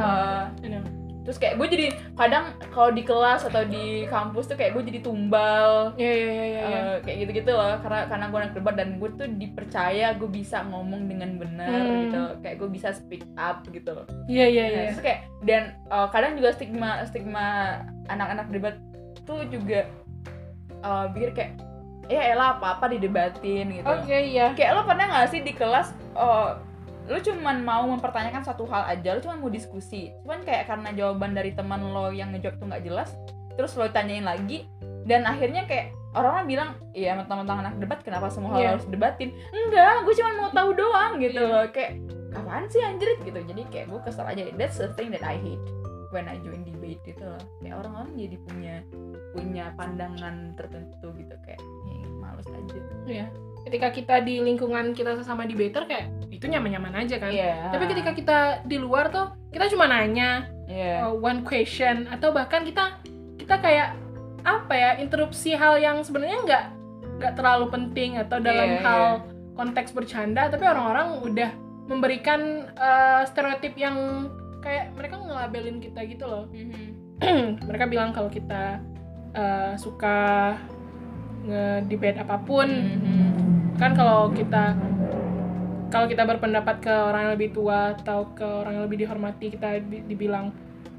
[0.60, 0.84] Ini.
[1.26, 5.00] Terus kayak gue jadi kadang kalau di kelas atau di kampus tuh kayak gue jadi
[5.02, 6.62] tumbal Iya iya iya iya.
[6.62, 6.80] iya.
[6.86, 10.62] eh, kayak gitu-gitu loh karena karena gue anak debat dan gue tuh dipercaya gue bisa
[10.64, 11.98] ngomong dengan benar Hmm.
[12.06, 14.82] gitu kayak gue bisa speak up gitu loh Iya iya Nah, iya.
[14.88, 17.46] terus kayak dan eh, kadang juga stigma stigma
[18.06, 18.76] anak-anak debat
[19.26, 19.90] tuh juga
[20.78, 21.52] eh, pikir kayak
[22.06, 24.54] ya elah apa apa didebatin gitu Oke iya.
[24.54, 26.54] kayak lo pernah nggak sih di kelas oh,
[27.06, 30.10] lo cuman mau mempertanyakan satu hal aja lo cuman mau diskusi.
[30.22, 33.14] Cuman kayak karena jawaban dari teman lo yang ngejawab tuh nggak jelas
[33.54, 34.68] terus lo tanyain lagi
[35.04, 38.70] dan akhirnya kayak orang-orang bilang iya mentang-mentang anak debat kenapa semua hal Iya.
[38.76, 39.30] harus debatin?
[39.50, 41.52] Enggak gue cuma mau tahu doang gitu Iya.
[41.52, 41.66] loh.
[41.70, 41.92] Kayak
[42.34, 43.20] apaan sih anjrit?
[43.22, 43.40] Gitu.
[43.40, 44.44] Jadi kayak gue kesel aja.
[44.54, 45.64] That's the thing that I hate
[46.10, 47.40] when I join debate gitu loh.
[47.60, 48.76] Kayak orang-orang jadi punya
[49.32, 51.36] punya pandangan tertentu gitu.
[51.44, 52.80] Kayak "Ih, males aja.
[53.06, 53.28] Iya.
[53.66, 57.32] Ketika kita di lingkungan kita sesama debater kayak itu nyaman-nyaman aja kan.
[57.32, 62.30] iya Tapi ketika kita di luar tuh kita cuma nanya iya uh, one question atau
[62.30, 63.00] bahkan kita
[63.36, 63.98] kita kayak
[64.42, 66.64] apa ya interupsi hal yang sebenarnya nggak
[67.16, 69.32] nggak terlalu penting atau dalam Iya, hal iya.
[69.54, 71.50] konteks bercanda tapi orang-orang udah
[71.86, 72.42] memberikan
[72.74, 74.28] uh, stereotip yang
[74.60, 76.86] kayak mereka ngelabelin kita gitu loh Mhm.
[77.70, 78.84] mereka bilang kalau kita
[79.32, 80.52] uh, suka
[81.42, 83.45] ngedebate apa pun Mhm.
[83.76, 84.76] Kan kalau kita
[85.92, 89.80] kalau kita berpendapat ke orang yang lebih tua atau ke orang yang lebih dihormati kita
[89.84, 90.52] bi- dibilang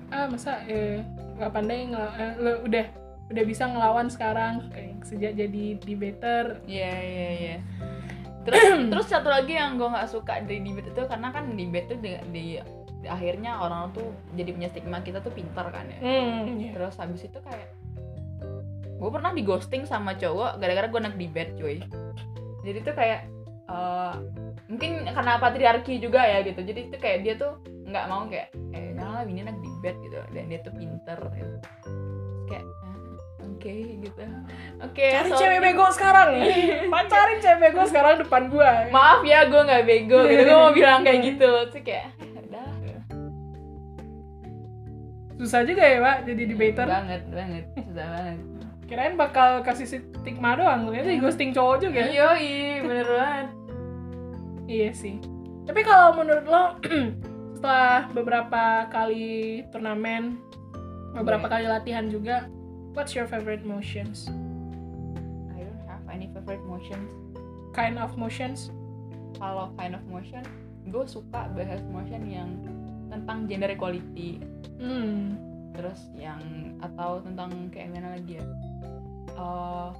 [0.08, 1.02] ah masa eh,
[1.36, 2.86] nggak pandai ngela- eh, lo udah
[3.26, 7.56] udah bisa ngelawan sekarang kayak sejak jadi debater Iya iya iya.
[8.46, 8.62] Terus
[8.94, 12.10] terus satu lagi yang gue nggak suka dari debate itu karena kan debate tuh di,
[12.30, 12.44] di,
[13.02, 15.98] di akhirnya orang tuh jadi punya stigma kita tuh pintar kan ya.
[15.98, 16.70] hmm, iya.
[16.78, 17.68] Terus habis itu kayak
[18.96, 21.82] gue pernah di ghosting sama cowok gara-gara gue anak debate cuy.
[22.66, 23.20] Jadi tuh kayak
[23.70, 24.12] eh,
[24.66, 26.60] mungkin karena patriarki juga ya gitu.
[26.66, 30.44] Jadi itu kayak dia tuh nggak mau kayak eh janganlah ini anak debate gitu dan
[30.50, 31.56] dia tuh pinter gitu.
[32.50, 32.96] Kayak "Ah,
[33.46, 34.22] oke gitu.
[34.82, 35.06] Oke.
[35.06, 36.28] cari sorry." cewek bego sekarang
[36.92, 41.06] pacarin cewek bego sekarang depan gua maaf ya gue nggak bego gitu gue mau bilang
[41.06, 42.66] kayak gitu tuh kayak udah
[45.36, 48.55] susah juga ya pak jadi debater banget banget susah banget
[48.86, 53.48] kirain bakal kasih stigma doang ternyata di ghosting cowok juga iya iya bener banget
[54.66, 55.22] Iya sih.
[55.62, 56.74] Tapi kalau menurut lo
[57.54, 60.42] setelah beberapa kali turnamen,
[61.14, 62.50] beberapa Gue- kali latihan juga,
[62.90, 64.26] what's your favorite motions?
[65.54, 67.06] I don't have any favorite motions
[67.70, 68.74] Kind of motions?
[69.36, 70.42] kalau kind of motion
[70.82, 72.50] gue suka bahas motion yang
[73.06, 74.42] tentang gender equality
[74.76, 75.38] Hmm.
[75.72, 76.42] terus yang
[76.80, 78.44] atau tentang kayak mana lagi ya
[79.34, 79.90] Eh,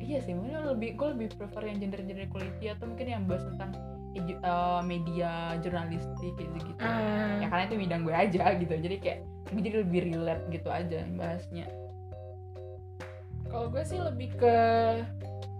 [0.00, 3.46] iya sih mungkin lebih gue lebih prefer yang gender gender equality atau mungkin yang bahas
[3.46, 3.70] tentang
[4.18, 9.18] eh, media jurnalistik kayak gitu ya Ah, karena itu bidang gue aja gitu jadi kayak
[9.50, 11.66] gue jadi lebih relate gitu aja bahasnya.
[13.50, 14.56] Kalau gue sih lebih ke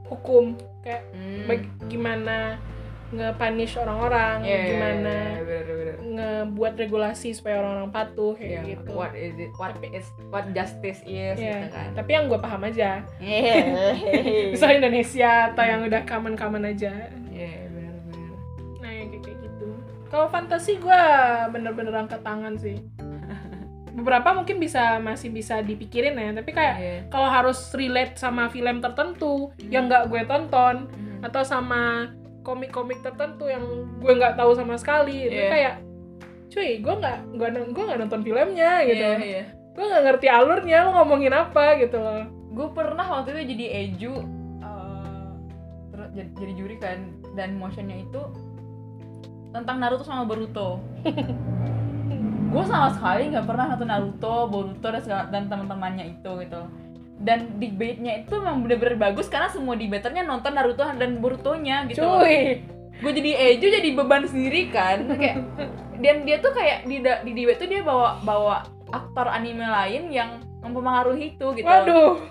[0.07, 0.55] hukum,
[0.87, 1.67] kayak hmm.
[1.91, 2.63] gimana
[3.11, 5.95] nge-punish orang-orang, Iya, iya, gimana iya, bener, bener.
[6.01, 8.91] ngebuat regulasi supaya orang-orang patuh kayak gitu.
[8.93, 12.63] what is it what is what justice is Iya, gitu kan tapi yang gue paham
[12.63, 13.03] aja.
[13.19, 13.55] Iya.
[14.55, 16.93] Misal Indonesia atau yang udah common-common aja.
[17.29, 18.31] Iya, bener-bener.
[18.79, 19.69] Nah yang kayak gitu.
[20.07, 21.03] Kalau fantasi gue
[21.49, 22.79] bener-bener angkat tangan sih.
[23.91, 26.97] Beberapa mungkin bisa masih bisa dipikirin ya, tapi kayak Iya.
[27.09, 31.27] kalau harus relate sama film tertentu yang nggak gue tonton Mhm.
[31.27, 32.07] atau sama
[32.51, 33.63] komik-komik tertentu yang
[34.03, 35.51] gue nggak tahu sama sekali, itu Iya.
[35.55, 35.75] kayak
[36.51, 39.45] cuy gue nggak gue gue nggak nonton filmnya gitu, Iya, iya.
[39.71, 42.27] gue nggak ngerti alurnya lo ngomongin apa gitu loh.
[42.51, 44.15] Gue pernah waktu itu jadi Eju
[44.59, 45.25] eh,
[45.95, 46.99] terus jadi, jadi juri kan
[47.39, 48.23] dan motionnya itu
[49.55, 50.83] tentang Naruto sama Boruto.
[52.51, 56.63] gue sama sekali nggak pernah nonton Naruto, Boruto dan segala, dan teman-temannya itu gitu.
[57.21, 62.01] Dan debate-nya itu memang bener-bener bagus karena semua debaternya nonton Naruto dan Boruto-nya gitu.
[62.01, 62.65] Cuy,
[62.97, 65.05] gue jadi Eju jadi beban sendiri kan.
[65.21, 65.37] Kayak
[66.01, 70.41] dan dia tuh kayak di di debate tuh dia bawa bawa aktor anime lain yang
[70.65, 71.69] mempengaruhi itu gitu.
[71.69, 72.25] Waduh,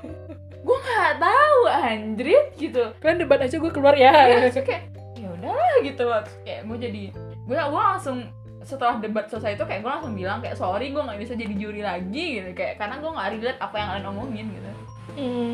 [0.57, 2.89] gue nggak tahu anjrit gitu.
[2.97, 4.09] Kan debat aja gue keluar ya.
[4.41, 4.89] ya kayak
[5.21, 6.25] ya udahlah gitu loh.
[6.41, 7.03] Kayak gue jadi
[7.45, 8.25] gue gue langsung
[8.69, 11.81] setelah debat selesai itu kayak gue langsung bilang kayak sorry gue nggak bisa jadi juri
[11.81, 12.49] lagi gitu.
[12.53, 14.71] Kayak karena gue nggak relate apa yang kalian omongin gitu.
[15.17, 15.53] Hmm,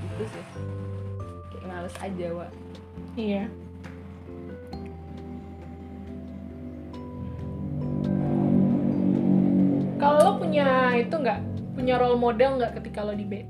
[0.00, 0.44] gitu sih.
[1.52, 2.46] Kayak males aja wa.
[3.20, 3.44] Iya.
[9.96, 11.40] Kalau lo punya itu nggak
[11.76, 13.48] punya role model nggak ketika lo debate?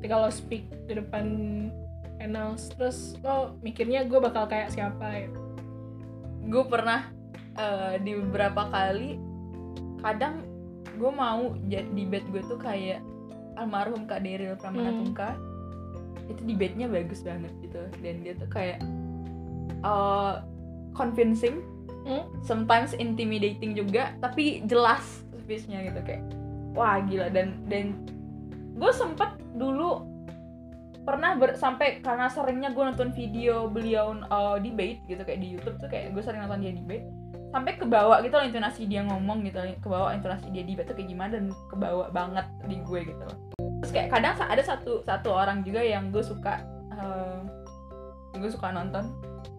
[0.00, 1.26] Ketika lo speak di depan
[2.16, 5.28] panels, terus lo mikirnya gue bakal kayak siapa ya?
[6.50, 7.19] gue pernah
[7.58, 9.18] eh, di beberapa kali
[10.00, 10.44] kadang
[10.96, 13.00] gue mau jadi debate gue tuh kayak
[13.56, 15.36] almarhum kak Daryl Pramanatumka.
[16.30, 17.82] Itu debate-nya bagus banget gitu.
[18.00, 18.80] Dan dia tuh kayak
[19.84, 20.44] uh,
[20.94, 21.64] convincing
[22.00, 22.24] Hmm.
[22.40, 26.24] sometimes intimidating juga tapi jelas speech-nya gitu kayak
[26.72, 27.28] wah gila.
[27.28, 27.92] Dan dan
[28.72, 30.08] gue sempet dulu
[31.04, 35.76] pernah ber, sampai karena seringnya gue nonton video beliau uh, debate gitu kayak di YouTube
[35.76, 37.04] tuh kayak gue sering nonton dia debate
[37.50, 41.30] sampai kebawa gitu loh intonasi dia ngomong gitu kebawa intonasi dia debate tuh kayak gimana
[41.38, 43.38] dan kebawa banget di gue gitu loh.
[43.82, 46.62] Terus kayak kadang ada satu satu orang juga yang gue suka
[46.94, 47.42] uh,
[48.38, 49.10] gue suka nonton.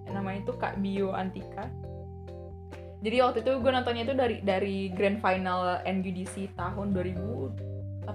[0.07, 1.67] Yang namanya itu Kak Bio Antika.
[3.01, 8.07] Jadi waktu itu gue nontonnya itu dari dari grand final NGDC tahun 2018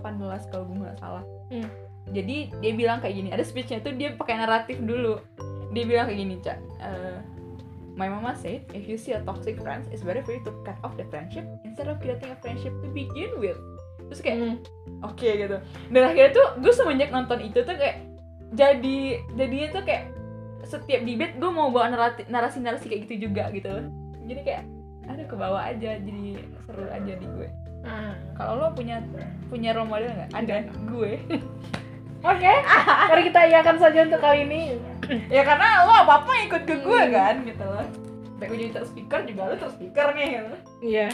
[0.51, 1.25] kalau gue nggak salah.
[1.47, 1.71] Hmm.
[2.11, 5.21] jadi dia bilang kayak gini ada speechnya tuh dia pakai naratif dulu.
[5.75, 7.19] Dia bilang kayak gini cak eh,
[7.97, 10.77] My mama said, if you see a toxic friend, it's better for you to cut
[10.85, 13.57] off the friendship instead of creating a friendship to begin with.
[14.13, 14.57] Terus kayak, Hmm.
[15.01, 15.57] oke gitu.
[15.89, 18.05] Dan akhirnya tuh gue semenjak nonton itu tuh kayak
[18.53, 18.99] jadi
[19.35, 20.05] jadinya tuh kayak
[20.63, 23.73] setiap debate gue mau bawa narasi narasi narasi kayak gitu juga gitu.
[24.29, 24.63] Jadi kayak
[25.09, 26.37] ada ke bawah aja jadi
[26.69, 27.49] seru aja di gue.
[27.81, 28.13] Ah.
[28.37, 29.01] Kalau lo punya
[29.49, 30.31] punya role model nggak?
[30.37, 31.13] Ada gue.
[32.27, 32.53] Oke,
[33.09, 34.61] mari kita iakan saja untuk kali ini.
[35.35, 37.13] ya karena lo apa apa ikut ke gue Hmm.
[37.13, 37.87] kan gitu loh.
[38.29, 40.55] Sampai gue jadi speaker juga lo speaker nih gitu.
[40.83, 41.09] Iya.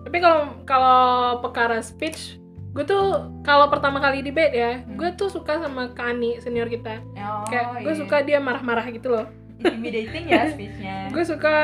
[0.00, 1.00] Tapi kalau kalau
[1.40, 2.40] perkara speech,
[2.72, 3.04] gue tuh
[3.40, 4.96] kalau pertama kali debate ya, Hmm.
[4.96, 6.98] gue tuh suka sama Kak Ani senior kita.
[7.16, 8.00] Oh, Kayak gue iya.
[8.00, 9.26] suka dia marah-marah gitu loh.
[9.58, 10.96] intimidating ya speechnya.
[11.10, 11.56] Gue suka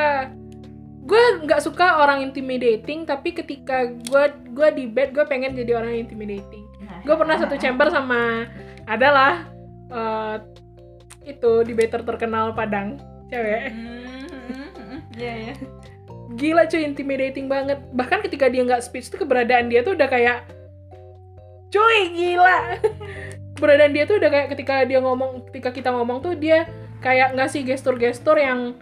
[1.03, 6.67] gue nggak suka orang intimidating tapi ketika gue gue debate gue pengen jadi orang intimidating
[6.77, 6.99] Nah.
[7.01, 8.51] gue pernah satu chamber sama
[8.85, 9.47] adalah
[9.89, 10.37] eh,
[11.27, 12.97] itu debater terkenal Padang
[13.27, 15.55] cewek Hmm, Iya ya.
[16.33, 20.47] gila cuy intimidating banget bahkan ketika dia nggak speech tuh keberadaan dia tuh udah kayak
[21.69, 22.79] cuy gila
[23.55, 26.67] keberadaan dia tuh udah kayak ketika dia ngomong ketika kita ngomong tuh dia
[26.99, 28.75] kayak ngasih gestur-gestur yang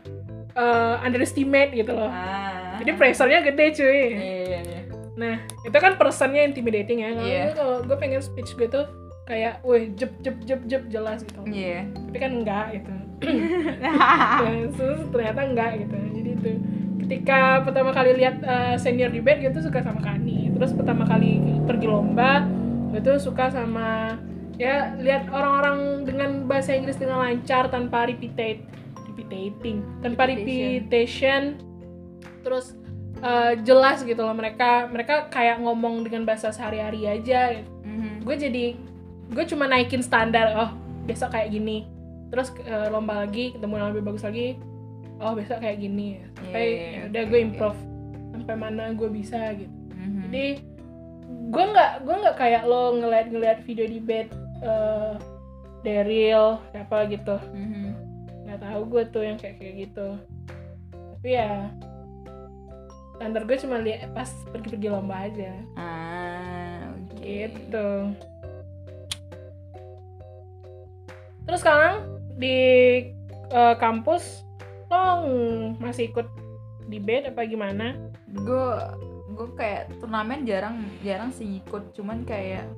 [0.53, 2.77] eh, underestimate gitu loh Ah.
[2.77, 4.09] jadi pressure-nya gede cuy Iya
[4.41, 4.81] iya iya.
[5.15, 7.43] nah itu kan personnya intimidating ya kalau Iya.
[7.43, 8.85] gue kalau gue pengen speech gue tuh
[9.25, 11.89] kayak weh jep jep jep jep jelas gitu Iya.
[11.89, 12.93] tapi kan enggak gitu
[14.77, 16.51] terus ternyata enggak gitu jadi itu
[17.01, 21.37] ketika pertama kali lihat uh, senior debate gue tuh suka sama Kani terus pertama kali
[21.65, 22.45] pergi lomba
[22.95, 24.17] tuh suka sama
[24.55, 28.63] ya lihat orang-orang dengan bahasa Inggris dengan lancar tanpa repeated
[29.09, 31.59] repeating tanpa Repetition.
[32.41, 32.77] terus
[33.19, 38.25] uh, jelas gitu loh mereka mereka kayak ngomong dengan bahasa sehari-hari aja gitu Mhm.
[38.25, 38.65] gue jadi
[39.33, 40.71] gue cuma naikin standar oh
[41.05, 41.89] besok kayak gini.
[42.33, 44.59] Terus eh, lomba lagi ketemu yang lebih bagus lagi.
[45.23, 46.21] Oh besok kayak gini.
[46.35, 47.81] Sampai Iya, iya, ya iya, udah oke, gue improve.
[48.35, 49.77] Sampai mana gue bisa gitu.
[49.95, 50.29] Mhm.
[50.29, 50.47] jadi
[51.49, 55.15] gue nggak gue nggak kayak lo ngeliat ngeliat video debate eh
[55.85, 57.37] Daryl siapa gitu.
[57.53, 57.87] Mhm.
[58.45, 60.09] nggak tahu gue tuh yang kayak kayak gitu.
[60.93, 61.73] Tapi ya
[63.15, 65.53] standar gue cuma lihat pas pergi-pergi lomba aja.
[65.79, 67.23] Ah, oke.
[67.23, 67.89] gitu
[71.45, 72.59] terus sekarang di
[73.51, 74.43] eh, kampus
[74.89, 75.27] lo
[75.79, 76.29] masih ikut
[76.87, 77.97] debate apa gimana?
[78.31, 78.69] Gue
[79.35, 81.93] gue kayak turnamen jarang jarang sih ikut.
[81.93, 82.69] Cuman kayak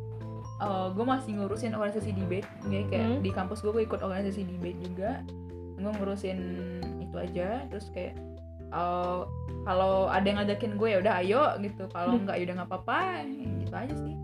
[0.97, 3.21] gue masih ngurusin organisasi debate Jadi kayak Hmm.
[3.21, 5.21] di kampus gue gue ikut organisasi debate juga.
[5.77, 6.39] Gue ngurusin
[7.03, 7.69] itu aja.
[7.69, 8.17] Terus kayak
[8.67, 9.21] eh,
[9.69, 11.85] kalau ada yang ngajakin gue ya udah ayo gitu.
[11.93, 12.25] Kalau Hmm.
[12.25, 13.01] enggak ya udah nggak apa-apa.
[13.61, 14.14] Gitu aja sih.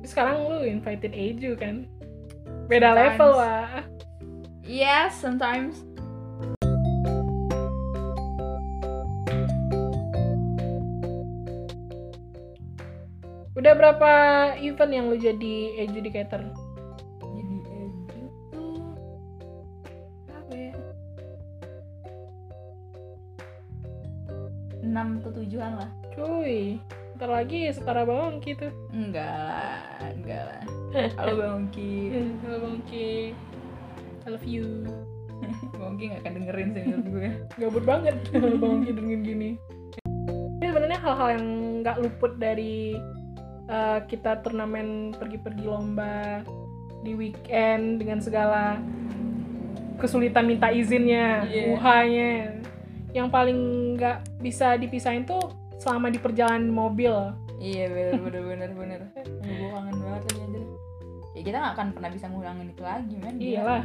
[0.00, 1.84] Terus sekarang lu invited Eju kan
[2.70, 3.02] beda Sometimes.
[3.18, 3.82] level wah
[4.62, 5.82] yes sometimes.
[13.58, 14.12] Udah berapa
[14.62, 16.40] event yang lu jadi adjudicator?
[17.20, 18.80] Jadi edu tuh
[20.32, 20.72] apa ya?
[24.80, 25.90] Enam atau tujuan lah.
[26.14, 26.80] Cuy
[27.20, 30.62] ntar lagi setara bawang gitu enggak lah enggak lah.
[31.20, 31.92] Halo bang Ongki.
[32.48, 32.80] Halo Bang
[34.24, 34.88] I love you.
[35.76, 37.28] Bang Ongki nggak akan dengerin sih menurut gue.
[37.60, 39.50] Gabut banget kalau Bang dengerin gini.
[40.64, 41.46] Ini sebenarnya hal-hal yang
[41.84, 42.96] nggak luput dari
[43.68, 46.40] uh, kita turnamen pergi-pergi lomba
[47.04, 48.80] di weekend dengan segala
[50.00, 51.76] kesulitan minta izinnya, Iya.
[51.76, 52.32] uhanya.
[53.12, 53.58] Yang paling
[54.00, 57.12] nggak bisa dipisahin tuh selama di perjalanan mobil.
[57.56, 59.00] iya bener bener bener bener
[59.42, 60.62] gue kangen banget lagi anjir
[61.30, 63.84] ya kita nggak akan pernah bisa ngulangin itu lagi men Iyalah.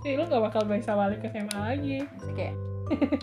[0.00, 1.96] Sih lu nggak bakal bisa balik ke SMA lagi.
[2.04, 2.54] Maksudnya kayak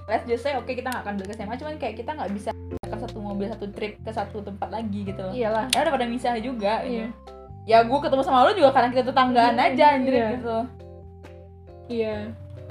[0.06, 2.50] let's just say oke kita nggak akan balik ke SMA cuman kayak kita nggak bisa
[2.82, 6.06] akan satu mobil satu trip ke satu tempat lagi gitu loh iyalah ya udah pada
[6.06, 7.06] misah juga gitu.
[7.06, 7.08] Iya.
[7.62, 10.28] ya gue ketemu sama lo juga karena kita tetanggaan Iya, aja anjir iya.
[10.34, 10.58] gitu
[11.88, 12.16] iya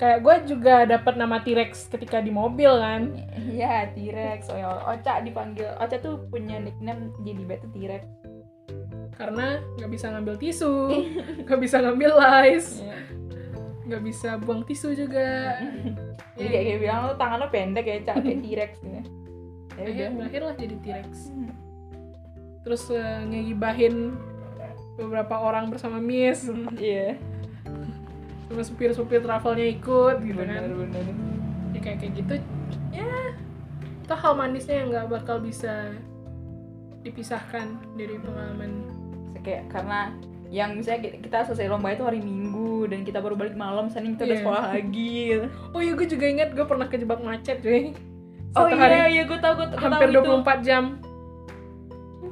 [0.01, 4.49] kayak gue juga dapat nama T-Rex ketika di mobil kan Iya, T-Rex.
[4.49, 5.69] Oh, ya, Ocha dipanggil.
[5.77, 8.05] Ocha tuh punya nickname jadi tuh T-Rex.
[9.13, 10.73] karena nggak bisa ngambil tisu
[11.45, 12.97] nggak bisa ngambil lice Iya.
[13.85, 15.61] nggak bisa buang tisu juga
[16.41, 19.01] Jadi kayak kayak bilang lo tangan lo pendek ya, Cak, kayak T-Rex gitu.
[19.77, 20.09] Ya udah.
[20.17, 21.11] berakhirlah jadi T-Rex
[22.61, 24.17] terus eh, ngegibahin
[24.97, 27.21] beberapa orang bersama Miss Iya.
[28.53, 31.05] Supir-supir travelnya ikut gitu Bener kan bener.
[31.71, 32.35] ya kayak kayak gitu
[32.91, 33.07] ya
[34.01, 35.95] itu hal manisnya yang nggak bakal bisa
[37.01, 38.85] dipisahkan dari pengalaman
[39.41, 40.13] Kayak karena
[40.51, 44.27] yang misalnya kita- selesai lomba itu hari Minggu dan kita baru balik malam, Senin kita
[44.27, 44.43] udah Iya.
[44.43, 45.15] sekolah lagi.
[45.31, 45.47] Gitu.
[45.71, 47.95] oh iya gue juga ingat gue pernah kejebak macet cuy
[48.51, 50.19] Oh Satu iya, hari iya gue tau, gue hampir itu.
[50.19, 50.85] 24 jam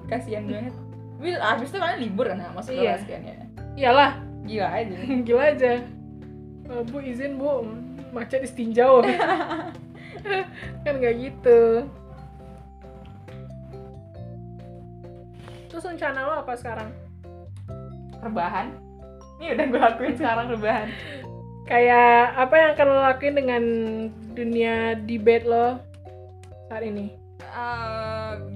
[0.04, 0.74] Kasian banget.
[1.18, 2.82] Wil, abis itu kalian libur kan ya, masuk Iya.
[2.92, 3.36] kelas kan ya.
[3.74, 4.10] iyalah
[4.42, 4.96] Gila aja.
[5.26, 5.72] gila aja
[6.68, 7.64] bu izin bu.
[8.12, 9.04] Macet istinjau
[10.84, 11.84] kan nggak gitu.
[15.68, 16.88] Terus rencana lo apa sekarang?
[18.24, 18.72] Rebahan.
[19.38, 20.88] Ini udah gue lakuin sekarang rebahan.
[21.68, 23.62] kayak apa yang akan lo lakuin dengan
[24.32, 25.76] dunia debate lo
[26.72, 27.12] saat ini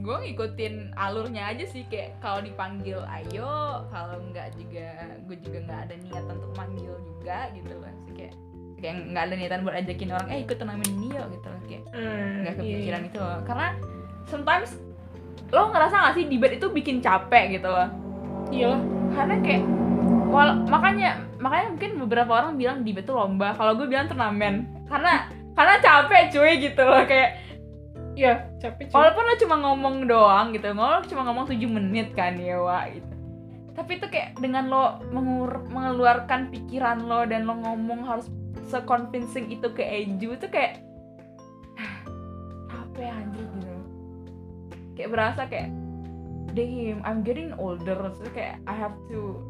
[0.02, 4.88] Gue ngikutin alurnya aja sih kayak kalau dipanggil ayo kalau enggak juga
[5.24, 7.92] gue juga nggak ada niatan untuk manggil juga gitu loh.
[8.04, 8.34] Sih kayak
[8.82, 11.60] kayak nggak ada niatan buat ajakin orang eh ikut turnamen ini yuk gitu loh.
[11.70, 13.08] Kayak Ah, nggak iya, kepikiran iya.
[13.08, 13.18] itu.
[13.20, 13.68] Loh karena
[14.26, 14.70] sometimes
[15.52, 17.88] lo ngerasa gak sih debate itu bikin capek gitu loh?
[18.48, 18.80] Iyalah.
[19.12, 19.64] Karena kayak
[20.32, 23.52] wal makanya makanya mungkin beberapa orang bilang debate itu lomba.
[23.52, 24.64] Kalau gue bilang turnamen.
[24.88, 27.04] Karena karena capek cuy gitu loh.
[27.04, 27.36] Kayak
[28.12, 28.94] iya capek cuy.
[28.94, 33.08] walaupun lo cuma ngomong doang gitu lo cuma ngomong 7 menit kan ya wa gitu.
[33.72, 38.28] Tapi itu kayak dengan lo mengur- mengeluarkan pikiran lo dan lo ngomong harus
[38.68, 40.84] se-convincing itu ke Eju itu kayak
[42.68, 43.72] apa ya anjir gitu.
[44.92, 45.72] Kayak berasa kayak
[46.52, 49.40] damn I'm getting older so kayak I have to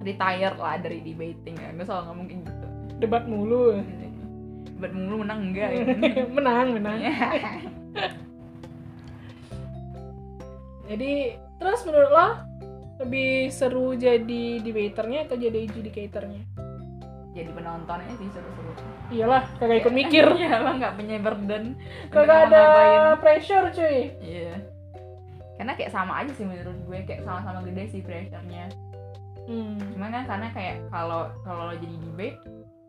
[0.00, 1.76] retire lah dari debating ya.
[1.76, 2.66] Gue selalu ngomong kayak gitu.
[3.04, 3.84] Debat mulu.
[4.80, 5.84] Buat mulu menang enggak ya.
[6.40, 6.98] menang menang
[10.90, 11.12] jadi
[11.56, 12.28] terus menurut lo
[13.02, 16.42] lebih seru jadi debaternya atau jadi adjudicatornya
[17.32, 18.72] jadi penontonnya sih seru-seru
[19.08, 21.64] iyalah kagak ikut mikir Iya, lo nggak punya burden.
[22.12, 23.20] kagak ada ngapain.
[23.20, 24.54] pressure cuy Iya.
[25.56, 28.66] Karena kayak sama aja sih menurut gue kayak sama-sama gede sih pressure-nya.
[29.46, 29.94] hmm.
[29.94, 32.40] Cuman kan karena kayak kalau kalau lo jadi debate,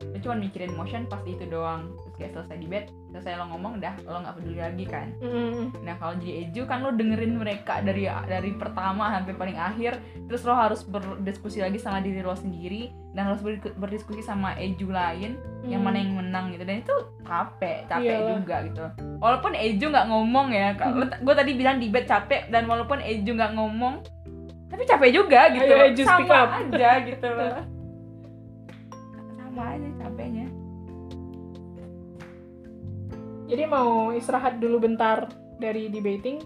[0.02, 1.92] lo cuma mikirin motion pasti itu doang.
[2.24, 5.08] Kayak selesai debate, selesai lo ngomong dah lo nggak peduli lagi kan.
[5.20, 5.76] Mm.
[5.84, 10.42] Nah kalau jadi eju kan lo dengerin mereka dari dari pertama sampai paling akhir, terus
[10.42, 15.36] lo harus berdiskusi lagi sama diri lo sendiri dan harus ber- berdiskusi sama eju lain
[15.64, 15.86] yang Hmm.
[15.86, 18.32] mana yang menang gitu dan itu capek capek Iyalah.
[18.36, 18.84] juga gitu
[19.18, 23.56] walaupun Eju nggak ngomong ya kalau gue tadi bilang debate capek dan walaupun Eju nggak
[23.56, 24.04] ngomong
[24.68, 27.64] tapi capek juga gitu Ayo, sama aja gitu loh
[29.40, 29.88] sama aja
[33.48, 35.28] jadi mau istirahat dulu bentar
[35.60, 36.40] dari debating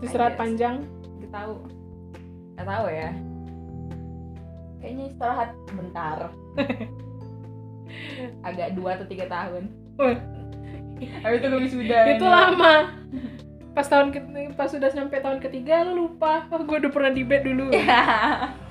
[0.00, 0.86] istirahat panjang.
[1.20, 1.54] Gak tahu.
[2.56, 3.10] Nggak tahu ya.
[4.80, 6.18] Kayaknya istirahat bentar.
[8.48, 9.68] Agak dua atau tiga tahun.
[11.20, 12.74] Habis itu gue wisuda itu lama.
[13.76, 16.48] Pas tahun ke- pas sudah sampai tahun ketiga lu lupa.
[16.50, 17.70] Oh gue udah pernah debate dulu.
[17.74, 18.56] Sekarang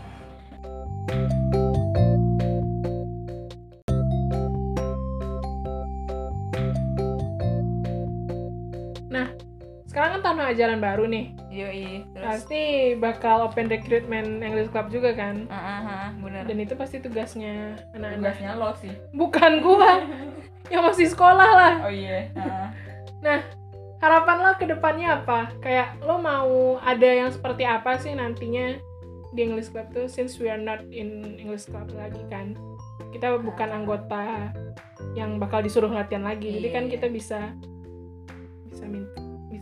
[10.29, 11.25] tahun ajaran baru nih.
[11.49, 12.21] Yoi, terus?
[12.21, 12.61] Pasti
[13.01, 15.49] bakal open recruitment English Club juga kan?
[15.49, 16.45] Ah, ah, ah, bener.
[16.45, 18.37] Dan itu pasti tugasnya anak-anak.
[18.37, 18.93] Tugasnya lo sih.
[19.09, 20.05] Bukan gua.
[20.73, 21.73] Yang masih sekolah lah.
[21.81, 23.41] Oh iya ah.
[24.05, 25.49] harapan lo ke depannya apa?
[25.65, 28.77] Kayak lo mau ada yang seperti apa sih nantinya
[29.33, 32.53] di English Club tuh since we are not in English Club lagi kan?
[33.09, 34.53] Kita bukan anggota
[35.17, 36.61] yang bakal disuruh latihan lagi.
[36.61, 37.01] Jadi kan Iya.
[37.01, 37.39] kita bisa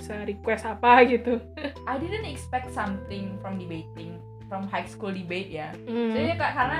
[0.08, 1.36] bisa request apa gitu
[1.92, 6.16] I didn't expect something from debating from high school debate ya Hmm.
[6.16, 6.80] Jadi kak karena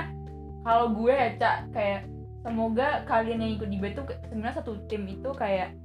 [0.64, 2.08] kalau gue ya cak kayak
[2.40, 5.76] semoga kalian yang ikut debate tuh sebenarnya satu tim itu kayak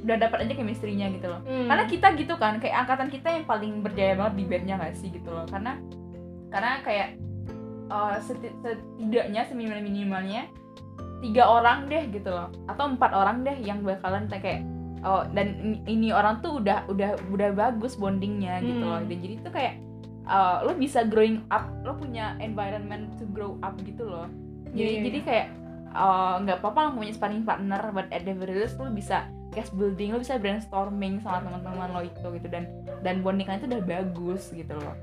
[0.00, 1.44] udah dapat aja chemistry-nya gitu loh.
[1.44, 1.68] Hmm.
[1.68, 5.28] Karena kita gitu kan, kayak angkatan kita yang paling berjaya banget debate-nya gak sih gitu
[5.28, 5.44] loh.
[5.44, 5.76] Karena
[6.48, 7.08] karena kayak
[7.92, 10.48] uh, seti- setidaknya seminimal minimalnya
[11.20, 14.64] tiga orang deh gitu loh atau empat orang deh yang bakalan kayak
[15.00, 15.46] oh dan
[15.84, 18.90] ini- orang tuh udah udah udah bagus bondingnya gitu Hmm.
[18.90, 19.74] loh dan jadi tuh kayak
[20.24, 24.28] uh, lo bisa growing up lo punya environment to grow up gitu loh.
[24.70, 25.26] Jadi Iya, jadi iya.
[25.26, 25.46] kayak
[25.90, 29.72] uh, nggak apa-apa lo punya sparring partner but at the very least lo bisa case
[29.72, 32.46] building lo bisa brainstorming sama teman-teman lo itu gitu.
[32.46, 32.70] Dan
[33.00, 34.94] dan bonding kalian itu udah bagus gitu loh.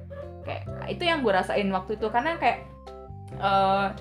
[0.46, 2.08] Kayak itu yang gue rasain waktu itu.
[2.08, 2.64] Karena kayak
[3.38, 3.92] uh,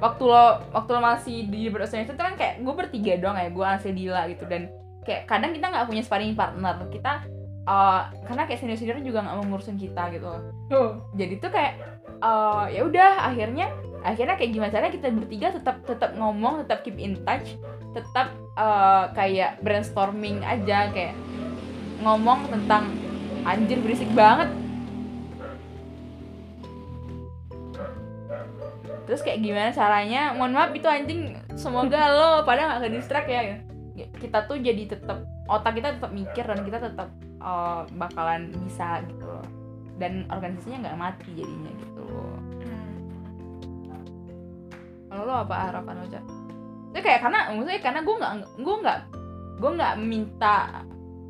[0.00, 3.64] waktu lo waktu lo masih di beroperasi itu kan kayak gue bertiga doang ya gue
[3.66, 4.48] Ansel Dila gitu.
[4.48, 4.72] Dan
[5.10, 7.26] kayak kadang kita nggak punya sparring partner kita
[7.66, 10.42] uh, karena kayak senior senior juga nggak mau ngurusin kita gitu loh.
[10.70, 11.82] Oh, jadi tuh kayak
[12.22, 13.74] uh, ya udah akhirnya
[14.06, 17.58] akhirnya kayak gimana caranya kita bertiga tetap tetap ngomong tetap keep in touch
[17.90, 21.18] tetap uh, kayak brainstorming aja kayak
[22.06, 22.94] ngomong tentang
[23.42, 24.46] anjir berisik banget.
[29.10, 30.30] Terus kayak gimana caranya?
[30.38, 33.58] Mohon maaf itu anjing semoga lo pada nggak ke distract ya
[34.16, 37.08] kita tuh jadi tetap otak kita tetap mikir dan kita tetap
[37.42, 39.46] uh, bakalan bisa gitu loh.
[40.00, 42.00] Dan organisasinya nggak mati jadinya gitu.
[42.08, 42.40] Loh
[45.10, 46.24] kalau lo apa harapan lo cak?
[46.94, 48.98] Itu kayak karena maksudnya karena gue nggak gue nggak
[49.58, 50.56] gue nggak minta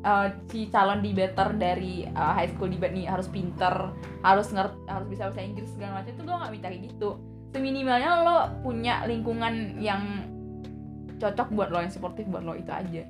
[0.05, 3.73] uh, si calon debater dari uh, high school debate nih harus pinter
[4.21, 7.09] harus ngerti harus bisa bahasa Inggris segala macam itu gue nggak minta kayak gitu.
[7.51, 10.29] Seminimalnya lo punya lingkungan yang
[11.21, 13.05] cocok buat lo yang supportif buat lo itu aja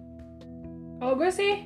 [1.00, 1.66] Kalau gue sih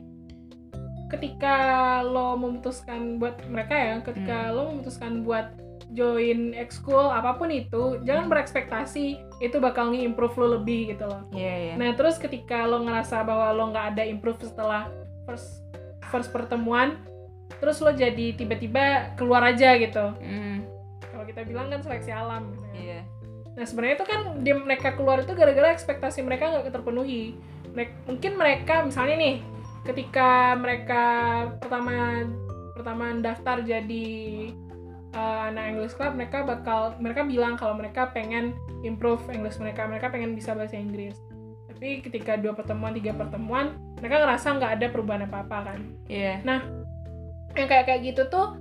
[1.11, 1.55] ketika
[2.01, 5.53] lo memutuskan buat mereka ya, ketika lo memutuskan buat
[5.93, 9.05] join ekskul apa pun itu, jangan berekspektasi
[9.37, 11.27] itu bakal nge-improve lo lebih gitu loh.
[11.31, 14.89] iya iya Nah terus ketika lo ngerasa bahwa lo nggak ada improve setelah
[15.29, 15.61] first
[16.09, 16.97] first pertemuan,
[17.61, 20.15] terus lo jadi tiba-tiba keluar aja gitu.
[20.17, 20.65] Hmm,
[21.11, 22.49] Kalau kita bilang kan seleksi alam.
[22.49, 23.03] Gitu kan.
[23.55, 27.35] Nah sebenarnya itu kan dia mereka keluar itu gara-gara ekspektasi mereka nggak terpenuhi.
[28.07, 29.35] Mungkin mereka misalnya nih
[29.83, 31.03] ketika mereka
[31.59, 32.25] pertama
[32.75, 34.07] pertama daftar jadi
[35.15, 40.11] uh, anak English Club mereka bakal mereka bilang kalau mereka pengen improve English mereka mereka
[40.11, 41.15] pengen bisa bahasa Inggris.
[41.71, 45.79] Tapi ketika dua pertemuan tiga pertemuan mereka ngerasa nggak ada perubahan apa apa kan
[46.11, 46.39] iya
[47.55, 48.59] yang kayak kayak gitu tuh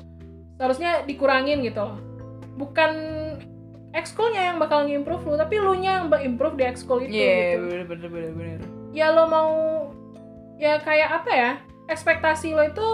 [0.57, 1.99] seharusnya dikurangin gitu loh
[2.55, 2.93] bukan
[3.95, 7.71] ekskulnya yang bakal nge-improve lu tapi lu nya yang improve di ekskul itu iya gitu.
[7.71, 8.59] bener bener bener bener.
[8.91, 9.51] Ya lo mau
[10.59, 11.51] ya kayak apa ya
[11.87, 12.87] ekspektasi lo itu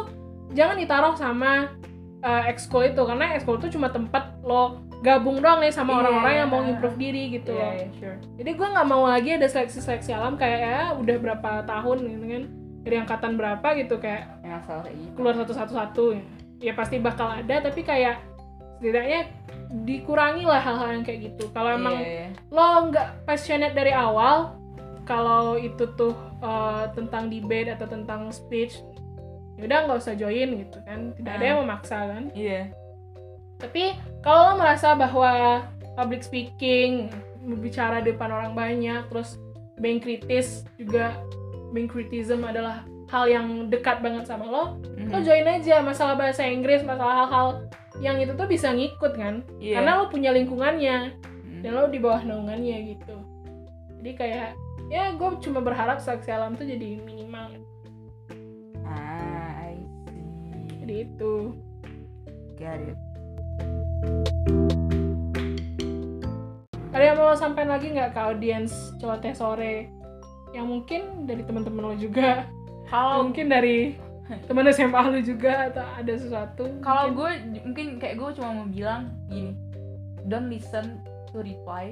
[0.53, 1.73] jangan ditaruh sama
[2.21, 6.01] uh, ekskul itu karena ekskul itu cuma tempat lo gabung doang nih sama Iya.
[6.05, 7.57] orang-orang yang mau improve diri gitu.
[7.57, 8.21] Loh iya sure.
[8.37, 12.45] Jadi gue nggak mau lagi ada seleksi-seleksi alam kayak ya udah berapa tahun gitu kan.
[12.81, 16.23] Dari angkatan berapa gitu kayak yang kayak gitu keluar satu-satu-satu ya.
[16.61, 18.21] ya pasti bakal ada tapi kayak
[18.81, 19.29] setidaknya
[19.85, 22.29] dikurangi lah hal-hal yang kayak gitu kalau emang Iya, iya.
[22.51, 24.57] lo nggak passionate dari awal
[25.05, 26.11] kalau itu tuh
[26.41, 28.81] uh, tentang debate atau tentang speech
[29.55, 31.51] ya udah nggak usah join gitu kan tidak ada Hmm.
[31.53, 32.73] yang memaksa kan iya
[33.61, 33.93] tapi
[34.25, 35.63] kalau lo merasa bahwa
[35.95, 39.37] public speaking berbicara di depan orang banyak terus
[39.79, 41.13] being kritis juga
[41.71, 44.65] being criticism adalah hal yang dekat banget sama lo
[45.11, 45.27] lo Mhm.
[45.27, 45.83] join aja.
[45.83, 47.49] Masalah bahasa Inggris masalah hal-hal
[47.99, 49.43] yang itu tuh bisa ngikut kan?
[49.59, 49.83] Iya.
[49.83, 51.61] karena lo punya lingkungannya Mhm.
[51.61, 53.17] dan lo di bawah naungannya gitu.
[54.01, 54.49] Jadi kayak
[54.89, 57.59] ya gue cuma berharap seleksi alam tuh jadi minimal.
[58.87, 60.79] Ah I see.
[60.81, 61.35] Jadi itu.
[62.57, 62.97] Got it.
[66.91, 69.89] Ada yang mau lo sampaikan lagi nggak ke audiens celoteh sore?
[70.51, 72.45] Yang mungkin dari teman-teman lo juga
[72.91, 73.95] kalau mungkin dari
[74.51, 76.67] teman SMA lo juga atau ada sesuatu?
[76.83, 77.31] Kalau gue
[77.63, 79.55] mungkin kayak gue cuma mau bilang gini
[80.27, 81.01] don't listen
[81.33, 81.89] to reply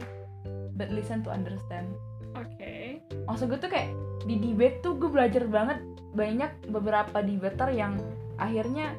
[0.76, 1.88] but listen to understand.
[2.36, 3.02] Oke.
[3.26, 3.90] Maksud gue tuh kayak
[4.26, 5.78] di debate tuh gue belajar banget
[6.12, 7.98] banyak beberapa debater yang
[8.38, 8.94] akhirnya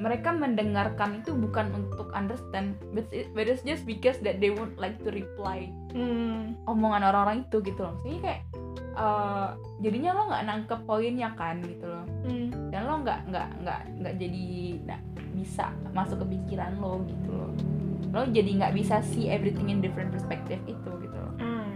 [0.00, 4.72] mereka mendengarkan itu bukan untuk understand but, it, but it's just because that they would
[4.80, 7.94] like to reply hmm, omongan orang-orang itu gitu loh.
[8.00, 8.40] Maksudnya kayak
[8.96, 9.48] eh,
[9.84, 12.04] jadinya lo nggak nangkep poinnya kan gitu loh.
[12.24, 14.44] Hmm, dan lo nggak nggak nggak nggak jadi
[14.88, 15.00] nggak
[15.32, 17.52] bisa masuk ke pikiran lo gitu loh.
[18.12, 21.34] Lo jadi nggak bisa see everything in different perspective itu gitu loh.
[21.40, 21.70] Hmm.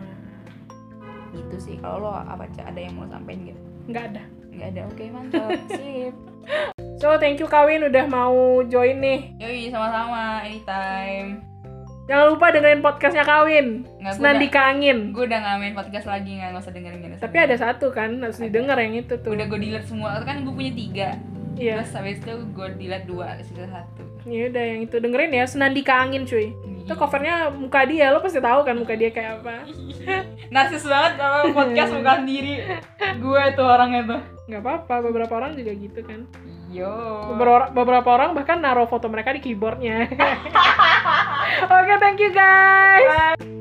[1.37, 1.77] gitu sih.
[1.85, 3.61] Kalau lo apa ada yang mau sampein gitu?
[3.93, 4.83] Nggak ada nggak ada.
[4.89, 5.51] Oke mantap.
[5.77, 6.15] Sip.
[6.97, 9.37] So thank you kawin udah mau join nih.
[9.37, 10.43] Yoi sama-sama.
[10.43, 11.45] Anytime.
[12.07, 13.83] Jangan lupa dengerin podcastnya kawin.
[13.99, 14.99] Nggak, gue Senandi udah, Angin.
[15.11, 18.39] gue udah ngamen podcast lagi nggak nggak usah dengerin usah tapi ada satu kan harus
[18.39, 18.47] Ada.
[18.47, 19.35] didengar yang itu tuh.
[19.35, 20.23] Udah gue delete semua.
[20.23, 21.09] Kan gue punya tiga.
[21.59, 21.83] Iya.
[21.83, 24.03] Terus habis itu gue delete dua sisa satu.
[24.23, 25.45] Ya udah yang itu dengerin ya.
[25.51, 26.55] Senandika Angin cuy
[26.87, 29.67] itu covernya muka dia lo pasti tahu kan muka dia kayak apa.
[30.55, 32.63] Narsis banget kalau podcast muka sendiri
[33.19, 34.21] gue tuh orangnya tuh.
[34.47, 36.31] Nggak apa-apa beberapa orang juga gitu kan.
[36.71, 36.95] Yo.
[37.35, 40.07] Beberapa, beberapa orang bahkan naruh foto mereka di keyboardnya.
[41.75, 43.56] Oke thank you guys